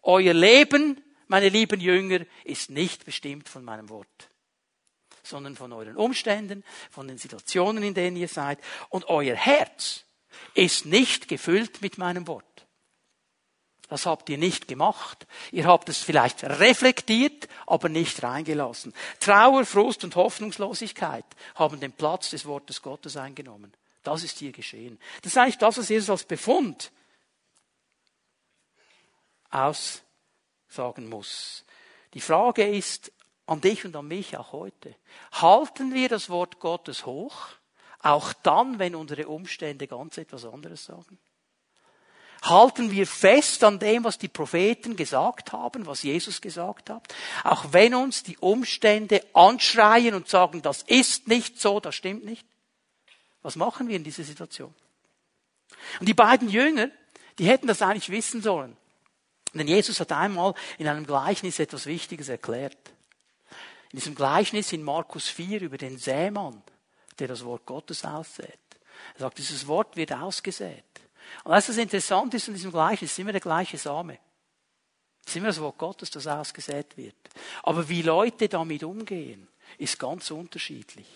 [0.02, 4.30] Euer Leben, meine lieben Jünger, ist nicht bestimmt von meinem Wort
[5.30, 8.60] sondern von euren Umständen, von den Situationen, in denen ihr seid.
[8.90, 10.04] Und euer Herz
[10.54, 12.46] ist nicht gefüllt mit meinem Wort.
[13.90, 15.26] Das habt ihr nicht gemacht.
[15.52, 18.94] Ihr habt es vielleicht reflektiert, aber nicht reingelassen.
[19.20, 21.26] Trauer, Frust und Hoffnungslosigkeit
[21.56, 23.74] haben den Platz des Wortes Gottes eingenommen.
[24.04, 25.00] Das ist hier geschehen.
[25.24, 26.92] Das ist eigentlich das, was Jesus als Befund
[29.50, 31.66] aussagen muss.
[32.14, 33.12] Die Frage ist
[33.48, 34.96] an dich und an mich auch heute.
[35.32, 37.48] Halten wir das Wort Gottes hoch?
[38.02, 41.18] Auch dann, wenn unsere Umstände ganz etwas anderes sagen?
[42.42, 47.74] Halten wir fest an dem, was die Propheten gesagt haben, was Jesus gesagt hat, auch
[47.74, 52.46] wenn uns die Umstände anschreien und sagen, das ist nicht so, das stimmt nicht.
[53.42, 54.74] Was machen wir in dieser Situation?
[56.00, 56.90] Und die beiden Jünger,
[57.38, 58.76] die hätten das eigentlich wissen sollen.
[59.54, 62.78] Denn Jesus hat einmal in einem Gleichnis etwas Wichtiges erklärt.
[63.92, 66.62] In diesem Gleichnis in Markus 4 über den Sämann,
[67.18, 68.60] der das Wort Gottes aussät.
[69.16, 70.84] Er sagt, dieses Wort wird ausgesät.
[71.44, 73.06] Und weißt du, interessant ist in diesem Gleichen?
[73.06, 74.18] Es ist immer der gleiche Same.
[75.26, 77.16] Es ist immer das Wort Gottes, das ausgesät wird.
[77.64, 81.08] Aber wie Leute damit umgehen, ist ganz unterschiedlich.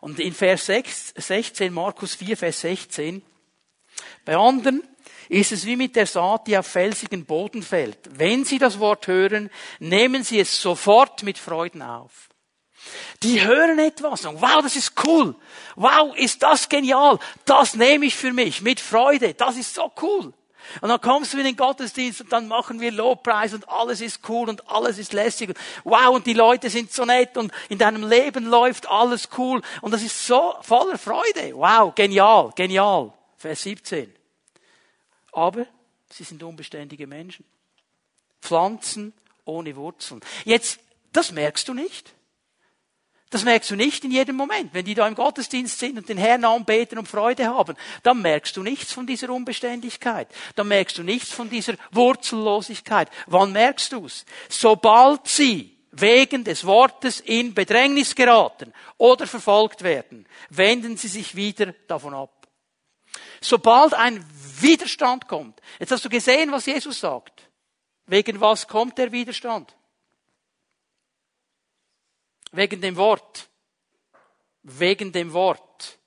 [0.00, 3.22] Und in Vers 6, 16, Markus 4, Vers 16,
[4.24, 4.82] bei anderen
[5.28, 7.98] ist es wie mit der Saat, die auf felsigen Boden fällt.
[8.18, 12.27] Wenn sie das Wort hören, nehmen sie es sofort mit Freuden auf.
[13.22, 15.34] Die hören etwas und wow, das ist cool.
[15.76, 17.18] Wow, ist das genial.
[17.44, 19.34] Das nehme ich für mich mit Freude.
[19.34, 20.32] Das ist so cool.
[20.80, 24.20] Und dann kommst du in den Gottesdienst und dann machen wir Lobpreis und alles ist
[24.28, 25.50] cool und alles ist lässig.
[25.50, 29.62] Und wow, und die Leute sind so nett und in deinem Leben läuft alles cool
[29.80, 31.54] und das ist so voller Freude.
[31.54, 33.12] Wow, genial, genial.
[33.36, 34.14] Vers 17.
[35.32, 35.66] Aber
[36.10, 37.44] sie sind unbeständige Menschen.
[38.40, 39.12] Pflanzen
[39.44, 40.20] ohne Wurzeln.
[40.44, 40.80] Jetzt,
[41.12, 42.12] das merkst du nicht.
[43.30, 44.72] Das merkst du nicht in jedem Moment.
[44.72, 48.56] Wenn die da im Gottesdienst sind und den Herrn anbeten und Freude haben, dann merkst
[48.56, 50.28] du nichts von dieser Unbeständigkeit.
[50.54, 53.10] Dann merkst du nichts von dieser Wurzellosigkeit.
[53.26, 54.24] Wann merkst du's?
[54.48, 61.74] Sobald sie wegen des Wortes in Bedrängnis geraten oder verfolgt werden, wenden sie sich wieder
[61.86, 62.48] davon ab.
[63.40, 64.24] Sobald ein
[64.60, 67.42] Widerstand kommt, jetzt hast du gesehen, was Jesus sagt.
[68.06, 69.74] Wegen was kommt der Widerstand?
[72.52, 73.48] Wegen dem Wort.
[74.62, 75.98] Wegen dem Wort.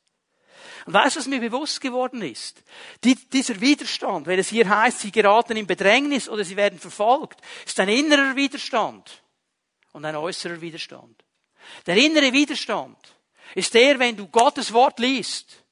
[0.86, 2.64] Und weißt du, was mir bewusst geworden ist?
[3.04, 7.40] Die, dieser Widerstand, wenn es hier heißt, sie geraten in Bedrängnis oder sie werden verfolgt,
[7.66, 9.22] ist ein innerer Widerstand
[9.92, 11.24] und ein äußerer Widerstand.
[11.86, 12.98] Der innere Widerstand
[13.54, 15.64] ist der, wenn du Gottes Wort liest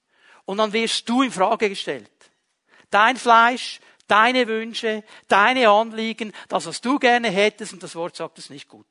[0.45, 2.11] und dann wirst du in Frage gestellt.
[2.91, 8.37] Dein Fleisch, deine Wünsche, deine Anliegen, das, was du gerne hättest und das Wort sagt
[8.37, 8.87] es nicht gut.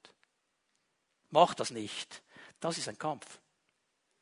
[1.31, 2.23] Mach das nicht.
[2.61, 3.27] Das ist ein Kampf.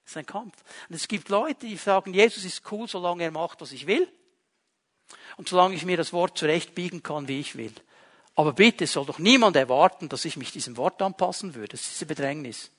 [0.04, 0.54] Das ist ein Kampf.
[0.88, 4.08] Und es gibt Leute, die sagen, Jesus ist cool, solange er macht, was ich will.
[5.36, 7.72] Und solange ich mir das Wort zurechtbiegen kann, wie ich will.
[8.34, 11.68] Aber bitte soll doch niemand erwarten, dass ich mich diesem Wort anpassen würde.
[11.68, 12.70] Das ist diese Bedrängnis.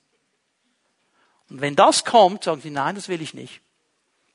[1.50, 3.60] Und wenn das kommt, sagen sie, nein, das will ich nicht.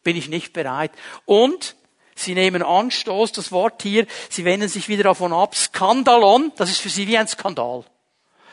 [0.03, 0.91] Bin ich nicht bereit.
[1.25, 1.75] Und
[2.15, 5.55] sie nehmen Anstoß, das Wort hier, sie wenden sich wieder davon ab.
[5.55, 7.85] Skandalon, das ist für sie wie ein Skandal.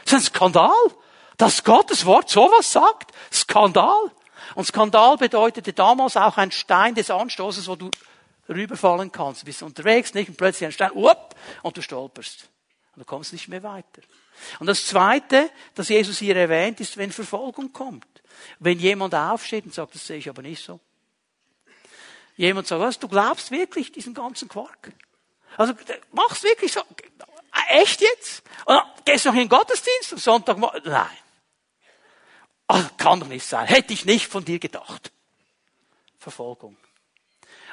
[0.05, 0.95] Das ist ein Skandal
[1.41, 3.13] dass Gottes Wort sowas sagt?
[3.33, 4.11] Skandal.
[4.55, 7.91] Und Skandal bedeutete damals auch ein Stein des Anstoßes, wo du
[8.49, 9.43] rüberfallen kannst.
[9.43, 10.29] Du bist unterwegs, nicht?
[10.29, 12.49] Und plötzlich ein Stein, up, und du stolperst.
[12.95, 14.03] Und du kommst nicht mehr weiter.
[14.59, 18.07] Und das Zweite, das Jesus hier erwähnt, ist, wenn Verfolgung kommt.
[18.59, 20.79] Wenn jemand aufsteht und sagt, das sehe ich aber nicht so.
[22.37, 24.93] Jemand sagt, was, du glaubst wirklich diesen ganzen Quark?
[25.57, 25.73] Also,
[26.13, 26.83] machst wirklich so,
[27.69, 28.43] echt jetzt?
[28.65, 30.59] Und dann gehst du noch in den Gottesdienst am Sonntag?
[30.85, 31.07] Nein.
[32.73, 33.67] Oh, kann doch nicht sein.
[33.67, 35.11] Hätte ich nicht von dir gedacht.
[36.19, 36.77] Verfolgung.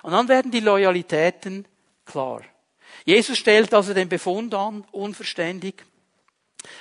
[0.01, 1.67] Und dann werden die Loyalitäten
[2.03, 2.41] klar.
[3.05, 5.85] Jesus stellt also den Befund an, unverständig,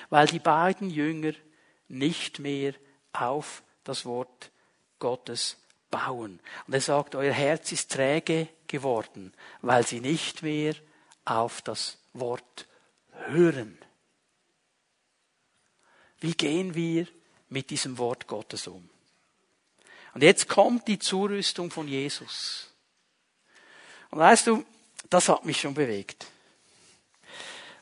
[0.09, 1.33] weil die beiden Jünger
[1.89, 2.73] nicht mehr
[3.13, 4.51] auf das Wort
[4.99, 5.59] Gottes
[5.91, 6.41] bauen.
[6.67, 10.75] Und er sagt, euer Herz ist träge geworden, weil sie nicht mehr
[11.27, 12.67] auf das Wort
[13.27, 13.77] hören.
[16.21, 17.07] Wie gehen wir
[17.49, 18.89] mit diesem Wort Gottes um.
[20.15, 22.71] Und jetzt kommt die Zurüstung von Jesus.
[24.11, 24.65] Und weißt du,
[25.11, 26.27] das hat mich schon bewegt.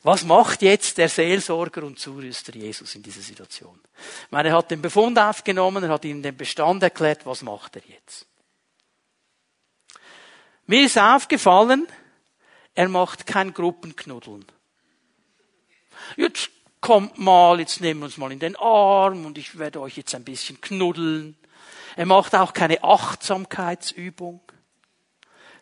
[0.02, 3.80] Was macht jetzt der Seelsorger und Zurüster Jesus in dieser Situation?
[4.26, 7.76] Ich meine, er hat den Befund aufgenommen, er hat ihnen den Bestand erklärt, was macht
[7.76, 8.26] er jetzt?
[10.66, 11.86] Mir ist aufgefallen,
[12.74, 14.44] er macht kein Gruppenknuddeln.
[16.16, 16.50] Jetzt
[16.84, 20.14] kommt mal, jetzt nehmen wir uns mal in den Arm und ich werde euch jetzt
[20.14, 21.34] ein bisschen knuddeln.
[21.96, 24.42] Er macht auch keine Achtsamkeitsübung.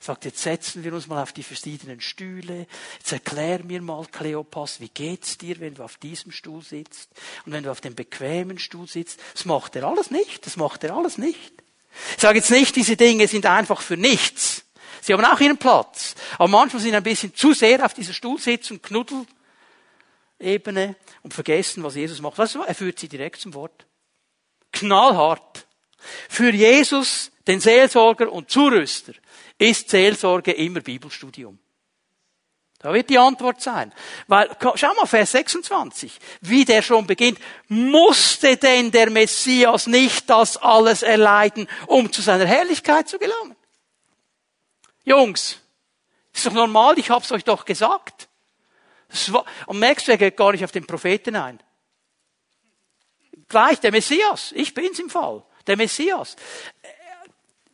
[0.01, 2.67] Er sagt, jetzt setzen wir uns mal auf die verschiedenen Stühle.
[2.99, 7.09] Jetzt erklär mir mal, Kleopas, wie geht's dir, wenn du auf diesem Stuhl sitzt
[7.47, 9.21] und wenn du auf dem bequemen Stuhl sitzt.
[9.35, 10.45] Das macht er alles nicht.
[10.45, 11.53] Das macht er alles nicht.
[12.17, 14.65] Ich sage jetzt nicht, diese Dinge sind einfach für nichts.
[15.01, 16.17] Sie haben auch ihren Platz.
[16.35, 19.25] Aber manchmal sind ein bisschen zu sehr auf dieser Stuhlsitz und Knuddel
[20.43, 22.39] Ebene und vergessen, was Jesus macht.
[22.39, 23.87] Weißt du, er führt sie direkt zum Wort.
[24.73, 25.67] Knallhart.
[26.29, 29.13] Für Jesus, den Seelsorger und Zurüster,
[29.59, 31.59] ist Seelsorge immer Bibelstudium.
[32.83, 33.93] Da wird die Antwort sein.
[34.27, 37.39] Weil, schau mal, Vers 26, wie der schon beginnt.
[37.69, 43.55] Musste denn der Messias nicht das alles erleiden, um zu seiner Herrlichkeit zu gelangen?
[45.05, 45.61] Jungs,
[46.33, 48.29] ist doch normal, ich hab's euch doch gesagt.
[49.67, 51.61] Und merkst du, er geht gar nicht auf den Propheten ein.
[53.49, 54.53] Gleich der Messias.
[54.53, 55.43] Ich bin's im Fall.
[55.67, 56.37] Der Messias.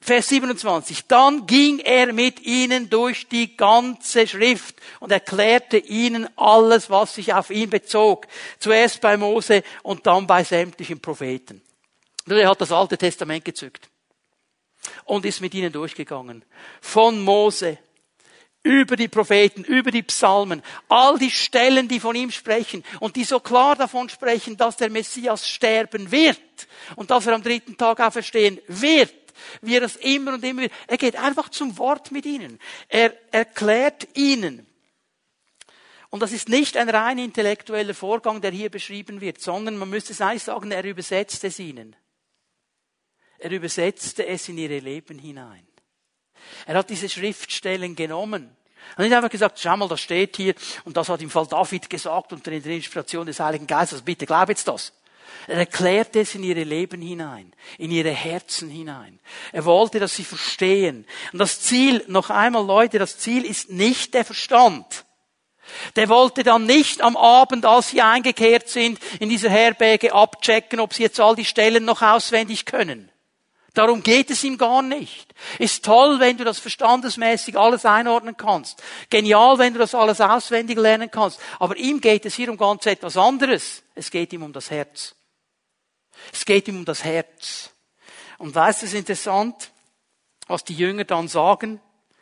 [0.00, 1.06] Vers 27.
[1.06, 7.34] Dann ging er mit ihnen durch die ganze Schrift und erklärte ihnen alles, was sich
[7.34, 8.26] auf ihn bezog.
[8.58, 11.62] Zuerst bei Mose und dann bei sämtlichen Propheten.
[12.26, 13.88] Er hat das Alte Testament gezückt
[15.04, 16.44] und ist mit ihnen durchgegangen.
[16.80, 17.78] Von Mose
[18.62, 23.24] über die Propheten, über die Psalmen, all die Stellen, die von ihm sprechen und die
[23.24, 26.40] so klar davon sprechen, dass der Messias sterben wird
[26.96, 29.14] und dass er am dritten Tag auferstehen wird,
[29.62, 32.58] wie er das immer und immer er geht einfach zum Wort mit ihnen.
[32.88, 34.66] Er erklärt ihnen.
[36.10, 40.12] Und das ist nicht ein rein intellektueller Vorgang, der hier beschrieben wird, sondern man müsste
[40.12, 41.94] es eigentlich sagen, er übersetzt es ihnen.
[43.38, 45.67] Er übersetzte es in ihre Leben hinein.
[46.66, 48.56] Er hat diese Schriftstellen genommen.
[48.96, 51.90] Und nicht einfach gesagt, schau mal, das steht hier und das hat im Fall David
[51.90, 54.02] gesagt unter der Inspiration des Heiligen Geistes.
[54.02, 54.92] Bitte glaub jetzt das.
[55.46, 59.18] Er erklärt es in ihre Leben hinein, in ihre Herzen hinein.
[59.52, 61.06] Er wollte, dass sie verstehen.
[61.32, 65.04] Und das Ziel, noch einmal Leute, das Ziel ist nicht der Verstand.
[65.96, 70.94] Der wollte dann nicht am Abend, als sie eingekehrt sind, in dieser Herberge abchecken, ob
[70.94, 73.10] sie jetzt all die Stellen noch auswendig können.
[73.74, 75.34] Darum geht es ihm gar nicht.
[75.58, 78.82] Ist toll, wenn du das verstandesmäßig alles einordnen kannst.
[79.10, 81.38] Genial, wenn du das alles auswendig lernen kannst.
[81.58, 83.82] Aber ihm geht es hier um ganz etwas anderes.
[83.94, 85.14] Es geht ihm um das Herz.
[86.32, 87.70] Es geht ihm um das Herz.
[88.38, 89.70] Und weißt du, es ist interessant,
[90.46, 91.80] was die Jünger dann sagen?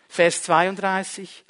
[0.09, 1.44] Vers 32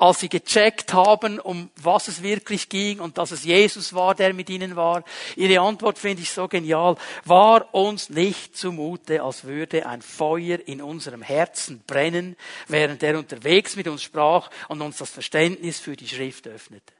[0.00, 4.32] als sie gecheckt haben, um was es wirklich ging und dass es Jesus war, der
[4.32, 5.04] mit ihnen war.
[5.36, 6.96] Ihre Antwort finde ich so genial.
[7.26, 12.36] War uns nicht zumute, als würde ein Feuer in unserem Herzen brennen,
[12.66, 16.94] während er unterwegs mit uns sprach und uns das Verständnis für die Schrift öffnete.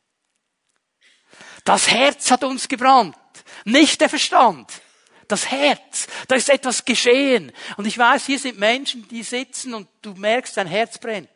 [1.64, 3.16] Das Herz hat uns gebrannt,
[3.64, 4.70] nicht der Verstand.
[5.26, 6.06] Das Herz.
[6.28, 7.52] Da ist etwas geschehen.
[7.76, 11.30] Und ich weiß, hier sind Menschen, die sitzen und du merkst, dein Herz brennt.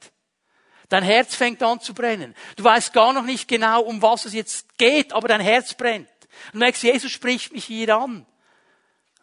[0.88, 2.34] Dein Herz fängt an zu brennen.
[2.56, 6.08] Du weißt gar noch nicht genau, um was es jetzt geht, aber dein Herz brennt.
[6.46, 8.26] Und du merkst, Jesus spricht mich hier an.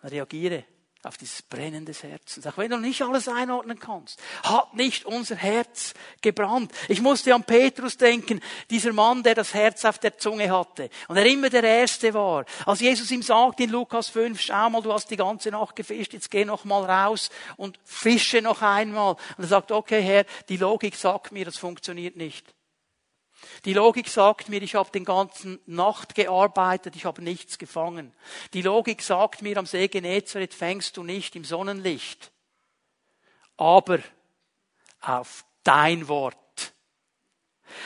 [0.04, 0.66] Reagiere
[1.04, 2.46] auf dieses Brennen des Herzens.
[2.46, 4.20] Auch wenn du nicht alles einordnen kannst.
[4.44, 6.72] Hat nicht unser Herz gebrannt.
[6.88, 8.40] Ich musste an Petrus denken,
[8.70, 10.90] dieser Mann, der das Herz auf der Zunge hatte.
[11.08, 12.46] Und er immer der Erste war.
[12.66, 16.14] Als Jesus ihm sagt in Lukas 5, schau mal, du hast die ganze Nacht gefischt,
[16.14, 19.16] jetzt geh noch mal raus und fische noch einmal.
[19.38, 22.54] Und er sagt, okay Herr, die Logik sagt mir, das funktioniert nicht.
[23.66, 28.14] Die Logik sagt mir, ich habe den ganzen Nacht gearbeitet, ich habe nichts gefangen.
[28.54, 32.32] Die Logik sagt mir, am See Genezareth fängst du nicht im Sonnenlicht.
[33.58, 34.00] Aber
[35.02, 36.38] auf dein Wort.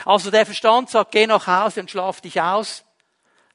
[0.04, 2.84] Also der Verstand sagt, geh nach Hause und schlaf dich aus.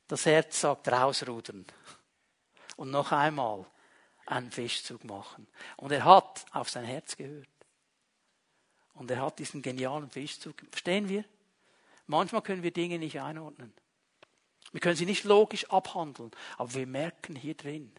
[0.08, 1.64] Das Herz sagt, rausrudern.
[2.76, 3.66] Und noch einmal
[4.26, 5.46] einen Fischzug machen.
[5.76, 7.48] Und er hat auf sein Herz gehört.
[8.94, 10.56] Und er hat diesen genialen Fischzug.
[10.70, 11.24] Verstehen wir?
[12.10, 13.72] Manchmal können wir Dinge nicht einordnen.
[14.72, 17.92] Wir können sie nicht logisch abhandeln, aber wir merken hier drin,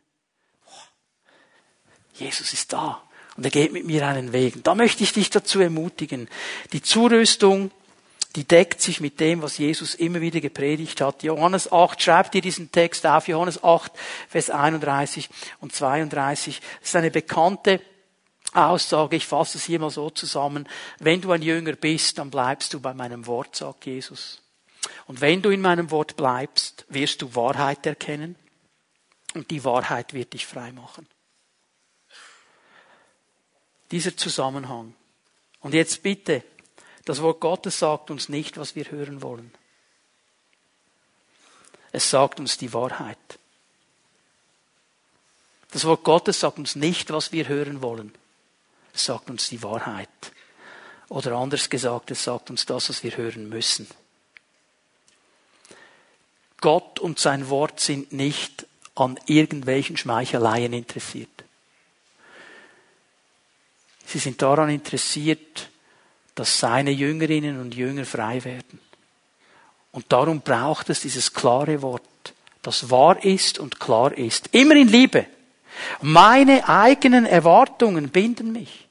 [2.14, 3.02] Jesus ist da
[3.38, 4.62] und er geht mit mir einen Weg.
[4.66, 6.28] da möchte ich dich dazu ermutigen.
[6.74, 7.72] Die Zurüstung,
[8.36, 11.24] die deckt sich mit dem, was Jesus immer wieder gepredigt hat.
[11.24, 13.94] Johannes 8, schreibt dir diesen Text auf, Johannes 8,
[14.28, 15.30] Vers 31
[15.62, 16.60] und 32.
[16.60, 17.80] Das ist eine bekannte
[18.54, 20.68] Aussage, ich fasse es hier mal so zusammen,
[21.00, 24.42] wenn du ein Jünger bist, dann bleibst du bei meinem Wort, sagt Jesus.
[25.08, 28.36] Und wenn du in meinem Wort bleibst, wirst du Wahrheit erkennen
[29.34, 31.08] und die Wahrheit wird dich frei machen.
[33.92, 34.96] Dieser Zusammenhang.
[35.62, 36.44] Und jetzt bitte,
[37.06, 39.54] das Wort Gottes sagt uns nicht, was wir hören wollen.
[41.94, 43.18] Es sagt uns die Wahrheit.
[45.72, 48.14] Das Wort Gottes sagt uns nicht, was wir hören wollen
[48.94, 50.10] sagt uns die Wahrheit.
[51.10, 53.88] Oder anders gesagt, es sagt uns das, was wir hören müssen.
[56.62, 58.66] Gott und sein Wort sind nicht
[58.96, 61.44] an irgendwelchen Schmeicheleien interessiert.
[64.06, 65.70] Sie sind daran interessiert,
[66.36, 68.80] dass seine Jüngerinnen und Jünger frei werden.
[69.92, 72.04] Und darum braucht es dieses klare Wort,
[72.62, 74.50] das wahr ist und klar ist.
[74.54, 75.26] Immer in Liebe.
[76.02, 78.88] Meine eigenen Erwartungen binden mich.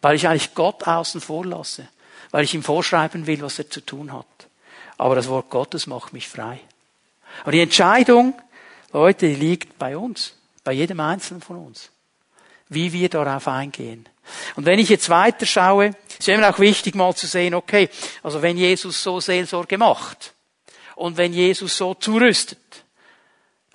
[0.00, 1.88] Weil ich eigentlich Gott außen vor lasse.
[2.30, 4.26] Weil ich ihm vorschreiben will, was er zu tun hat.
[4.98, 6.60] Aber das Wort Gottes macht mich frei.
[7.44, 8.34] Und die Entscheidung,
[8.92, 10.34] Leute, liegt bei uns.
[10.64, 11.90] Bei jedem Einzelnen von uns.
[12.68, 14.08] Wie wir darauf eingehen.
[14.56, 17.88] Und wenn ich jetzt weiter schaue, ist immer auch wichtig mal zu sehen, okay,
[18.22, 20.34] also wenn Jesus so Seelsorge macht
[20.96, 22.58] und wenn Jesus so zurüstet,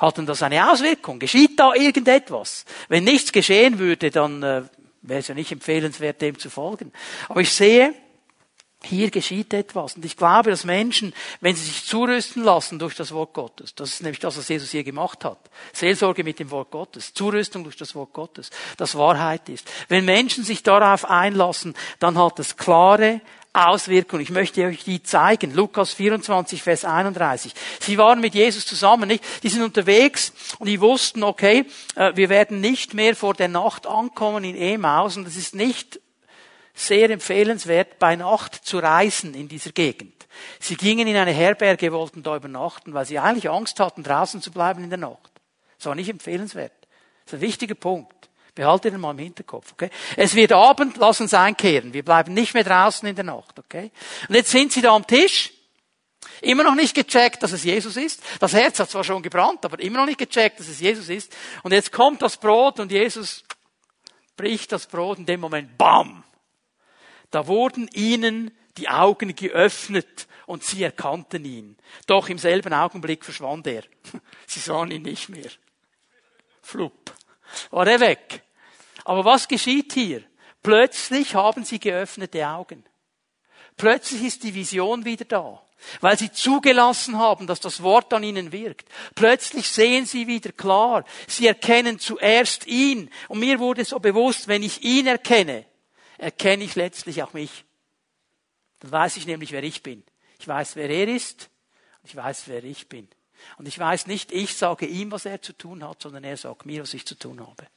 [0.02, 1.20] Hat denn das eine Auswirkung?
[1.20, 2.66] Geschieht da irgendetwas?
[2.90, 4.64] Wenn nichts geschehen würde, dann äh,
[5.04, 6.92] wäre es ja nicht empfehlenswert, dem zu folgen.
[7.30, 7.94] Aber ich sehe,
[8.84, 9.96] hier geschieht etwas.
[9.96, 13.92] Und ich glaube, dass Menschen, wenn sie sich zurüsten lassen durch das Wort Gottes, das
[13.92, 15.38] ist nämlich das, was Jesus hier gemacht hat.
[15.72, 19.70] Seelsorge mit dem Wort Gottes, Zurüstung durch das Wort Gottes, das Wahrheit ist.
[19.88, 23.22] Wenn Menschen sich darauf einlassen, dann hat es klare
[23.54, 24.22] Auswirkungen.
[24.24, 25.54] Ich möchte euch die zeigen.
[25.54, 27.54] Lukas 24, Vers 31.
[27.80, 29.24] Sie waren mit Jesus zusammen, nicht?
[29.44, 33.88] Die sind unterwegs und die wussten, okay, äh, wir werden nicht mehr vor der Nacht
[33.88, 36.00] ankommen in Emaus und es ist nicht
[36.74, 40.14] sehr empfehlenswert, bei Nacht zu reisen in dieser Gegend.
[40.60, 44.52] Sie gingen in eine Herberge, wollten da übernachten, weil sie eigentlich Angst hatten, draußen zu
[44.52, 45.32] bleiben in der Nacht.
[45.78, 46.72] Das war nicht empfehlenswert.
[47.26, 48.21] Das ist ein wichtiger Punkt.
[48.54, 49.90] Behalte den mal im Hinterkopf, okay?
[50.18, 51.94] Es wird Abend, lass uns einkehren.
[51.94, 53.92] Wir bleiben nicht mehr draußen in der Nacht, okay?
[54.28, 55.52] Und jetzt sind sie da am Tisch.
[56.42, 58.22] Immer noch nicht gecheckt, dass es Jesus ist.
[58.40, 61.36] Das Herz hat zwar schon gebrannt, aber immer noch nicht gecheckt, dass es Jesus ist.
[61.64, 63.44] Und jetzt kommt das Brot und Jesus
[64.36, 66.24] bricht das Brot in dem Moment, bam!
[67.30, 71.78] Da wurden ihnen die Augen geöffnet und sie erkannten ihn.
[72.08, 73.84] Doch im selben Augenblick verschwand er.
[74.48, 75.50] Sie sahen ihn nicht mehr.
[76.62, 77.01] Flupp.
[77.70, 78.44] War er weg.
[79.04, 80.24] Aber was geschieht hier?
[80.64, 82.84] Plötzlich haben sie geöffnete Augen.
[83.78, 85.62] Plötzlich ist die Vision wieder da,
[86.02, 88.88] weil sie zugelassen haben, dass das Wort an ihnen wirkt.
[89.16, 91.04] Plötzlich sehen sie wieder klar.
[91.28, 93.10] Sie erkennen zuerst ihn.
[93.28, 95.66] Und mir wurde so bewusst, wenn ich ihn erkenne,
[96.18, 97.66] erkenne ich letztlich auch mich.
[98.82, 100.04] Dann weiß ich nämlich, wer ich bin.
[100.38, 101.50] Ich weiß, wer er ist
[102.02, 103.08] und ich weiß, wer ich bin.
[103.58, 106.66] Und ich weiß nicht, ich sage ihm, was er zu tun hat, sondern er sagt
[106.66, 107.68] mir, was ich zu tun habe.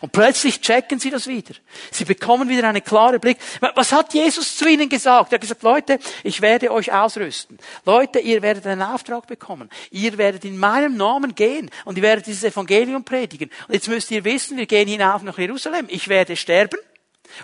[0.00, 1.54] Und plötzlich checken sie das wieder.
[1.90, 3.38] Sie bekommen wieder einen klaren Blick.
[3.74, 5.32] Was hat Jesus zu ihnen gesagt?
[5.32, 7.58] Er hat gesagt, Leute, ich werde euch ausrüsten.
[7.84, 9.70] Leute, ihr werdet einen Auftrag bekommen.
[9.90, 13.50] Ihr werdet in meinem Namen gehen und ihr werdet dieses Evangelium predigen.
[13.68, 15.86] Und jetzt müsst ihr wissen, wir gehen hinauf nach Jerusalem.
[15.88, 16.78] Ich werde sterben.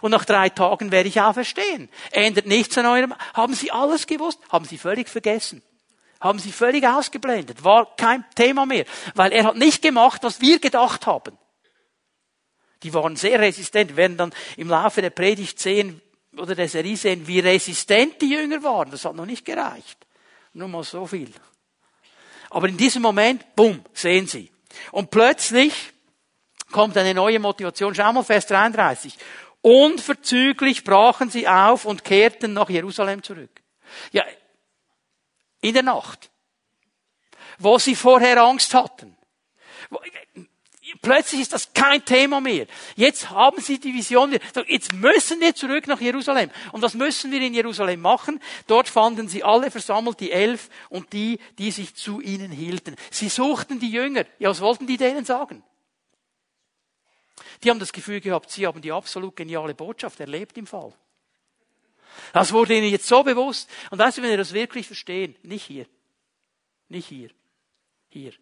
[0.00, 1.88] Und nach drei Tagen werde ich auferstehen.
[2.12, 3.14] Ändert nichts an eurem.
[3.34, 4.38] Haben Sie alles gewusst?
[4.50, 5.62] Haben Sie völlig vergessen.
[6.22, 7.64] Haben Sie völlig ausgeblendet.
[7.64, 8.84] War kein Thema mehr.
[9.16, 11.36] Weil er hat nicht gemacht, was wir gedacht haben.
[12.84, 13.90] Die waren sehr resistent.
[13.90, 16.00] Wir werden dann im Laufe der Predigt sehen,
[16.36, 18.92] oder der Serie sehen, wie resistent die Jünger waren.
[18.92, 19.98] Das hat noch nicht gereicht.
[20.52, 21.32] Nur mal so viel.
[22.50, 24.52] Aber in diesem Moment, bumm, sehen sie.
[24.92, 25.74] Und plötzlich
[26.70, 27.96] kommt eine neue Motivation.
[27.96, 29.18] Schau mal Vers 33.
[29.60, 33.50] Unverzüglich brachen sie auf und kehrten nach Jerusalem zurück.
[34.12, 34.22] Ja,
[35.62, 36.30] in der Nacht.
[37.58, 39.16] Wo sie vorher Angst hatten.
[41.00, 42.66] Plötzlich ist das kein Thema mehr.
[42.96, 44.36] Jetzt haben sie die Vision.
[44.66, 46.50] Jetzt müssen wir zurück nach Jerusalem.
[46.72, 48.40] Und was müssen wir in Jerusalem machen?
[48.66, 52.96] Dort fanden sie alle versammelt, die elf und die, die sich zu ihnen hielten.
[53.10, 54.26] Sie suchten die Jünger.
[54.38, 55.62] Ja, was wollten die denen sagen?
[57.62, 60.92] Die haben das Gefühl gehabt, sie haben die absolut geniale Botschaft erlebt im Fall.
[62.32, 63.68] Das wurde ihnen jetzt so bewusst.
[63.90, 65.86] Und weißt du, wenn ihr das wirklich verstehen, nicht hier.
[66.88, 67.30] Nicht hier.
[68.08, 68.32] Hier.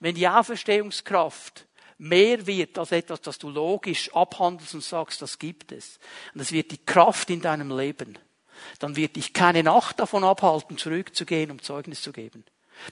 [0.00, 1.66] Wenn die Auferstehungskraft
[1.98, 5.98] mehr wird als etwas, das du logisch abhandelst und sagst, das gibt es.
[6.34, 8.18] Und es wird die Kraft in deinem Leben.
[8.78, 12.44] Dann wird dich keine Nacht davon abhalten, zurückzugehen, um Zeugnis zu geben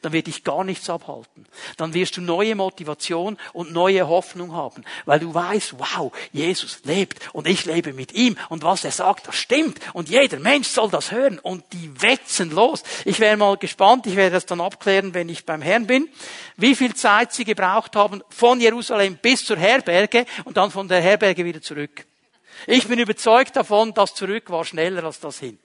[0.03, 1.47] dann wird dich gar nichts abhalten.
[1.76, 7.18] Dann wirst du neue Motivation und neue Hoffnung haben, weil du weißt, wow, Jesus lebt
[7.32, 10.91] und ich lebe mit ihm und was er sagt, das stimmt und jeder Mensch soll
[10.91, 12.82] das hören und die wetzen los.
[13.05, 16.09] Ich wäre mal gespannt, ich werde das dann abklären, wenn ich beim Herrn bin,
[16.57, 21.01] wie viel Zeit sie gebraucht haben von Jerusalem bis zur Herberge und dann von der
[21.01, 22.07] Herberge wieder zurück.
[22.66, 25.59] Ich bin überzeugt davon, das zurück war schneller als das hin.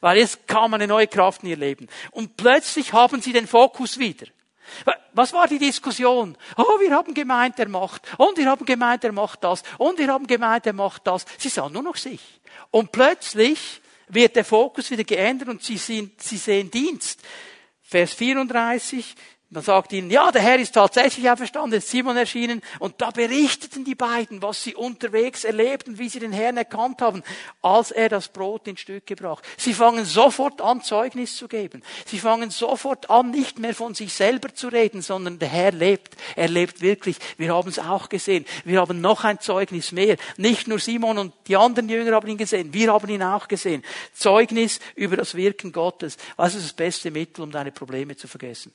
[0.00, 1.88] Weil jetzt kam eine neue Kraft in ihr Leben.
[2.10, 4.26] Und plötzlich haben sie den Fokus wieder.
[5.12, 6.36] Was war die Diskussion?
[6.56, 8.02] Oh, wir haben gemeint, er macht.
[8.18, 9.62] Und wir haben gemeint, er macht das.
[9.78, 11.24] Und wir haben gemeint, er macht das.
[11.38, 12.20] Sie sahen nur noch sich.
[12.70, 17.22] Und plötzlich wird der Fokus wieder geändert und sie, sind, sie sehen Dienst.
[17.82, 19.14] Vers 34,
[19.56, 22.60] dann sagt ihnen, ja, der Herr ist tatsächlich auferstanden, ist Simon erschienen.
[22.78, 27.22] Und da berichteten die beiden, was sie unterwegs erlebten, wie sie den Herrn erkannt haben,
[27.62, 29.40] als er das Brot in Stücke brach.
[29.56, 31.82] Sie fangen sofort an, Zeugnis zu geben.
[32.04, 36.16] Sie fangen sofort an, nicht mehr von sich selber zu reden, sondern der Herr lebt.
[36.36, 37.16] Er lebt wirklich.
[37.38, 38.44] Wir haben es auch gesehen.
[38.66, 40.18] Wir haben noch ein Zeugnis mehr.
[40.36, 42.74] Nicht nur Simon und die anderen Jünger haben ihn gesehen.
[42.74, 43.82] Wir haben ihn auch gesehen.
[44.12, 46.18] Zeugnis über das Wirken Gottes.
[46.36, 48.70] Was ist das beste Mittel, um deine Probleme zu vergessen?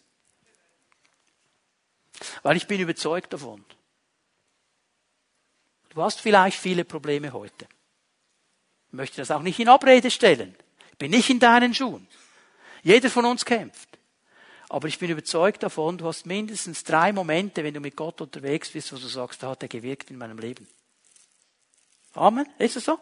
[2.44, 3.64] Weil ich bin überzeugt davon.
[5.90, 7.68] Du hast vielleicht viele Probleme heute.
[8.88, 10.56] Ich möchte das auch nicht in Abrede stellen.
[10.92, 12.08] Ich bin nicht in deinen Schuhen.
[12.84, 13.90] Jeder von uns kämpft.
[14.70, 18.70] Aber ich bin überzeugt davon, du hast mindestens drei Momente, wenn du mit Gott unterwegs
[18.70, 20.68] bist, wo du sagst, da hat er gewirkt in meinem Leben.
[22.14, 22.48] Amen?
[22.58, 23.00] Ist es so?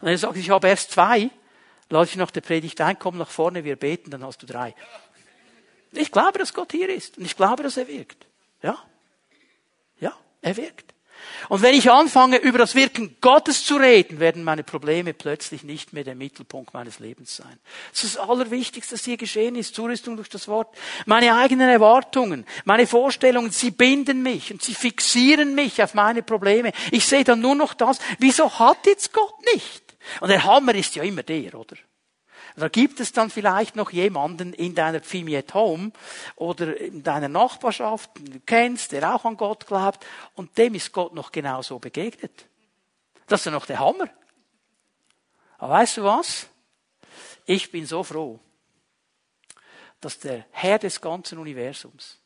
[0.00, 1.30] Und wenn du sagst, ich habe erst zwei,
[1.90, 4.74] lade ich nach der Predigt ein, komm nach vorne, wir beten, dann hast du drei.
[5.92, 8.26] Ich glaube, dass Gott hier ist und ich glaube, dass er wirkt.
[8.62, 8.78] Ja?
[9.98, 10.94] Ja, er wirkt.
[11.48, 15.92] Und wenn ich anfange, über das Wirken Gottes zu reden, werden meine Probleme plötzlich nicht
[15.92, 17.58] mehr der Mittelpunkt meines Lebens sein.
[17.92, 19.74] Das ist das Allerwichtigste, was hier geschehen ist.
[19.74, 20.74] Zurüstung durch das Wort.
[21.06, 26.72] Meine eigenen Erwartungen, meine Vorstellungen, sie binden mich und sie fixieren mich auf meine Probleme.
[26.90, 27.98] Ich sehe dann nur noch das.
[28.18, 29.82] Wieso hat jetzt Gott nicht?
[30.20, 31.76] Und der Hammer ist ja immer der, oder?
[32.60, 35.92] Da gibt es dann vielleicht noch jemanden in deiner Pfimi at Home
[36.36, 40.92] oder in deiner Nachbarschaft, den du kennst, der auch an Gott glaubt, und dem ist
[40.92, 42.46] Gott noch genauso begegnet.
[43.26, 44.10] Das ist ja noch der Hammer.
[45.56, 46.48] Aber weißt du was?
[47.46, 48.38] Ich bin so froh,
[50.00, 52.18] dass der Herr des ganzen Universums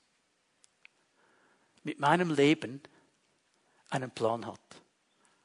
[1.84, 2.82] mit meinem Leben
[3.90, 4.60] einen Plan hat.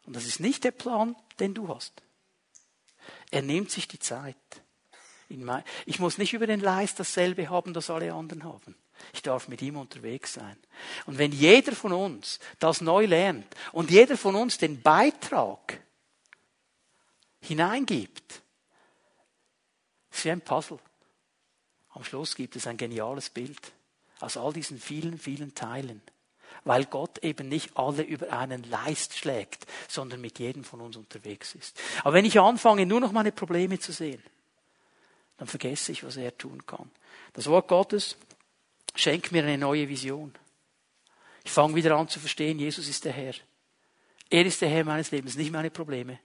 [0.06, 2.02] Und das ist nicht der Plan, den du hast.
[3.30, 4.36] Er nimmt sich die Zeit.
[5.86, 8.76] Ich muss nicht über den Leist dasselbe haben, das alle anderen haben.
[9.14, 10.58] Ich darf mit ihm unterwegs sein.
[11.06, 15.82] Und wenn jeder von uns das neu lernt und jeder von uns den Beitrag
[17.42, 18.42] hineingibt,
[20.12, 20.80] ist wie ein Puzzle.
[21.92, 23.72] Am Schluss gibt es ein geniales Bild
[24.20, 26.02] aus all diesen vielen, vielen Teilen,
[26.64, 31.56] weil Gott eben nicht alle über einen Leist schlägt, sondern mit jedem von uns unterwegs
[31.56, 31.80] ist.
[32.04, 34.22] Aber wenn ich anfange, nur noch meine Probleme zu sehen,
[35.40, 36.92] dann vergesse ich, was er tun kann.
[37.34, 38.18] Das Wort Gottes
[38.94, 40.34] schenkt mir eine neue Vision.
[41.46, 43.34] Ich fange wieder an zu verstehen, Jesus ist der Herr.
[44.30, 46.20] Er ist der Herr meines Lebens, nicht meine Probleme.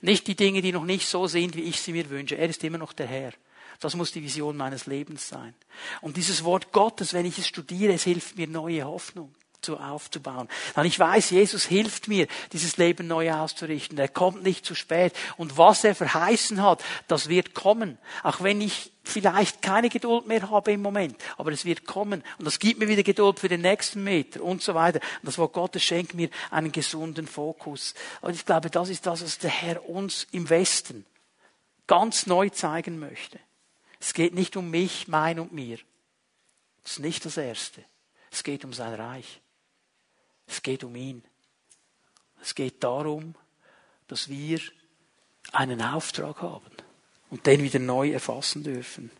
[0.00, 2.36] Nicht die Dinge, die noch nicht so sind, wie ich sie mir wünsche.
[2.36, 3.32] Er ist immer noch der Herr.
[3.78, 5.54] Das muss die Vision meines Lebens sein.
[6.00, 9.32] Und dieses Wort Gottes, wenn ich es studiere, es hilft mir neue Hoffnung
[9.66, 10.48] zu aufzubauen.
[10.74, 13.98] Dann ich weiß, Jesus hilft mir, dieses Leben neu auszurichten.
[13.98, 15.12] Er kommt nicht zu spät.
[15.36, 17.98] Und was er verheißen hat, das wird kommen.
[18.22, 21.16] Auch wenn ich vielleicht keine Geduld mehr habe im Moment.
[21.36, 22.22] Aber es wird kommen.
[22.38, 25.00] Und das gibt mir wieder Geduld für den nächsten Meter und so weiter.
[25.20, 27.94] Und das Wort Gottes schenkt mir einen gesunden Fokus.
[28.20, 31.04] Und ich glaube, das ist das, was der Herr uns im Westen
[31.88, 33.40] ganz neu zeigen möchte.
[33.98, 35.78] Es geht nicht um mich, mein und mir.
[36.82, 37.84] Das ist nicht das Erste.
[38.30, 39.40] Es geht um sein Reich.
[40.46, 41.22] Es geht um ihn.
[42.42, 43.34] Es geht darum,
[44.08, 44.60] dass wir
[45.52, 46.70] einen Auftrag haben
[47.30, 49.10] und den wieder neu erfassen dürfen.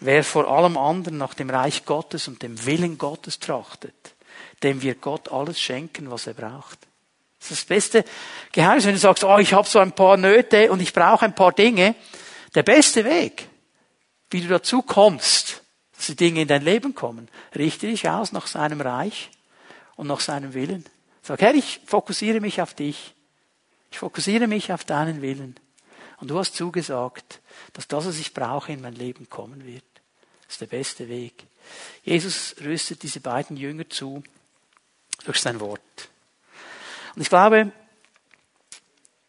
[0.00, 4.14] Wer vor allem anderen nach dem Reich Gottes und dem Willen Gottes trachtet,
[4.62, 6.78] dem wird Gott alles schenken, was er braucht.
[7.38, 8.04] Das ist das beste
[8.52, 11.34] Geheimnis, wenn du sagst, oh, ich habe so ein paar Nöte und ich brauche ein
[11.34, 11.94] paar Dinge.
[12.54, 13.48] Der beste Weg,
[14.30, 15.62] wie du dazu kommst,
[15.96, 19.30] dass die Dinge in dein Leben kommen, richte dich aus nach seinem Reich
[20.00, 20.82] und nach seinem Willen.
[21.20, 23.14] Sag, Herr, ich fokussiere mich auf dich.
[23.90, 25.56] Ich fokussiere mich auf deinen Willen.
[26.16, 27.42] Und du hast zugesagt,
[27.74, 29.84] dass das, was ich brauche, in mein Leben kommen wird.
[30.44, 31.44] Das ist der beste Weg.
[32.02, 34.24] Jesus rüstet diese beiden Jünger zu
[35.26, 36.08] durch sein Wort.
[37.14, 37.70] Und ich glaube,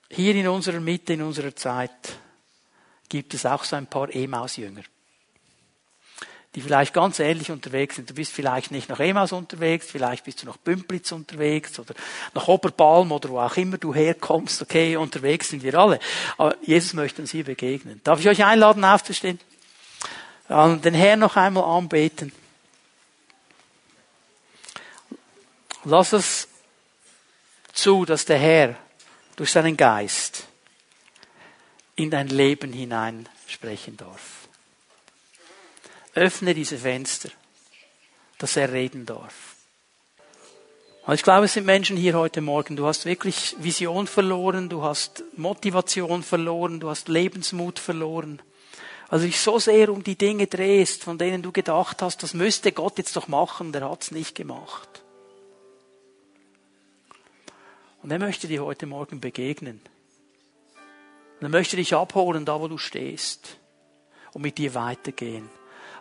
[0.09, 2.17] hier in unserer Mitte, in unserer Zeit,
[3.09, 4.83] gibt es auch so ein paar Emaus-Jünger
[6.55, 8.09] die vielleicht ganz ähnlich unterwegs sind.
[8.09, 11.93] Du bist vielleicht nicht nach Emaus unterwegs, vielleicht bist du nach Bümplitz unterwegs oder
[12.33, 14.61] nach Oberbalm oder wo auch immer du herkommst.
[14.61, 15.99] Okay, unterwegs sind wir alle.
[16.37, 18.01] Aber Jesus möchte uns hier begegnen.
[18.03, 19.39] Darf ich euch einladen, aufzustehen?
[20.49, 22.33] Den Herrn noch einmal anbeten.
[25.85, 26.49] Lass es
[27.71, 28.75] zu, dass der Herr
[29.37, 30.43] durch seinen Geist
[31.95, 34.40] in dein Leben hinein sprechen darf.
[36.13, 37.29] Öffne diese Fenster,
[38.37, 39.55] dass er reden darf.
[41.05, 42.75] Und ich glaube, es sind Menschen hier heute Morgen.
[42.75, 48.41] Du hast wirklich Vision verloren, du hast Motivation verloren, du hast Lebensmut verloren.
[49.07, 52.71] Also dich so sehr um die Dinge drehst, von denen du gedacht hast, das müsste
[52.71, 55.03] Gott jetzt doch machen, der hat's nicht gemacht.
[58.03, 59.81] Und er möchte dir heute Morgen begegnen.
[61.39, 63.57] Und er möchte dich abholen, da wo du stehst,
[64.33, 65.49] und mit dir weitergehen.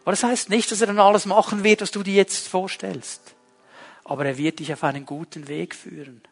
[0.05, 3.34] Aber das heißt nicht, dass er dann alles machen wird, was du dir jetzt vorstellst.
[4.05, 6.22] Aber er wird dich auf einen guten Weg führen.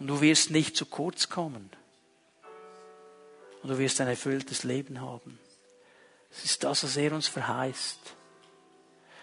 [0.00, 1.70] Und du wirst nicht zu kurz kommen.
[3.62, 5.38] Und du wirst ein erfülltes Leben haben.
[6.30, 8.00] Das ist das, was er uns verheißt.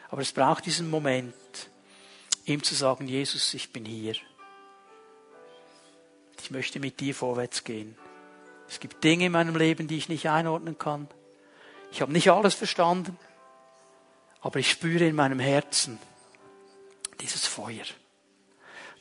[0.10, 1.34] Aber es braucht diesen Moment,
[2.46, 4.16] ihm zu sagen, Jesus, ich bin hier.
[6.42, 7.98] Ich möchte mit dir vorwärts gehen.
[8.68, 11.08] Es gibt Dinge in meinem Leben, die ich nicht einordnen kann.
[11.92, 13.18] Ich habe nicht alles verstanden,
[14.42, 16.00] aber ich spüre in meinem Herzen
[17.20, 17.86] dieses Feuer.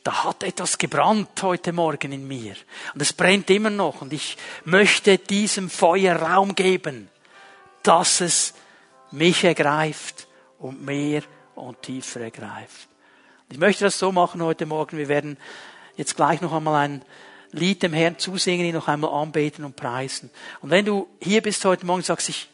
[0.03, 2.55] Da hat etwas gebrannt heute Morgen in mir.
[2.93, 4.01] Und es brennt immer noch.
[4.01, 4.35] Und ich
[4.65, 7.09] möchte diesem Feuer Raum geben,
[7.83, 8.53] dass es
[9.11, 10.27] mich ergreift
[10.57, 11.21] und mehr
[11.55, 12.87] und tiefer ergreift.
[13.51, 14.97] Ich möchte das so machen heute Morgen.
[14.97, 15.37] Wir werden
[15.97, 17.05] jetzt gleich noch einmal ein
[17.51, 20.31] Lied dem Herrn zusingen, ihn noch einmal anbeten und preisen.
[20.61, 22.47] Und wenn du hier bist heute Morgen sagst, ich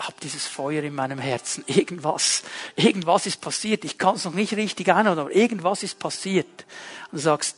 [0.00, 2.42] habe dieses Feuer in meinem Herzen, irgendwas,
[2.74, 6.66] irgendwas ist passiert, ich kann es noch nicht richtig einordnen, aber irgendwas ist passiert.
[7.10, 7.56] Und du sagst,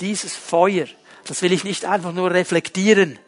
[0.00, 0.86] dieses Feuer,
[1.24, 3.18] das will ich nicht einfach nur reflektieren.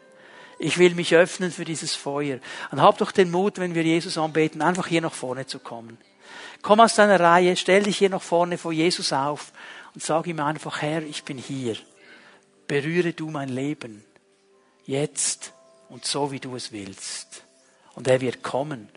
[0.59, 2.39] Ich will mich öffnen für dieses Feuer.
[2.71, 5.97] Und hab doch den Mut, wenn wir Jesus anbeten, einfach hier nach vorne zu kommen.
[6.61, 9.51] Komm aus deiner Reihe, stell dich hier nach vorne vor Jesus auf
[9.95, 11.77] und sag ihm einfach, Herr, ich bin hier.
[12.67, 14.03] Berühre du mein Leben.
[14.85, 15.53] Jetzt
[15.89, 17.43] und so, wie du es willst.
[17.95, 18.89] Und er wird kommen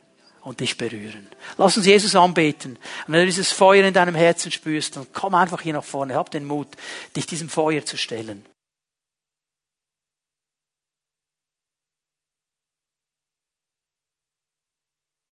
[0.43, 1.27] und dich berühren.
[1.57, 2.73] Lass uns Jesus anbeten.
[3.07, 6.15] Und wenn du dieses Feuer in deinem Herzen spürst, dann komm einfach hier nach vorne.
[6.15, 6.69] Hab den Mut,
[7.17, 8.45] dich diesem Feuer zu stellen.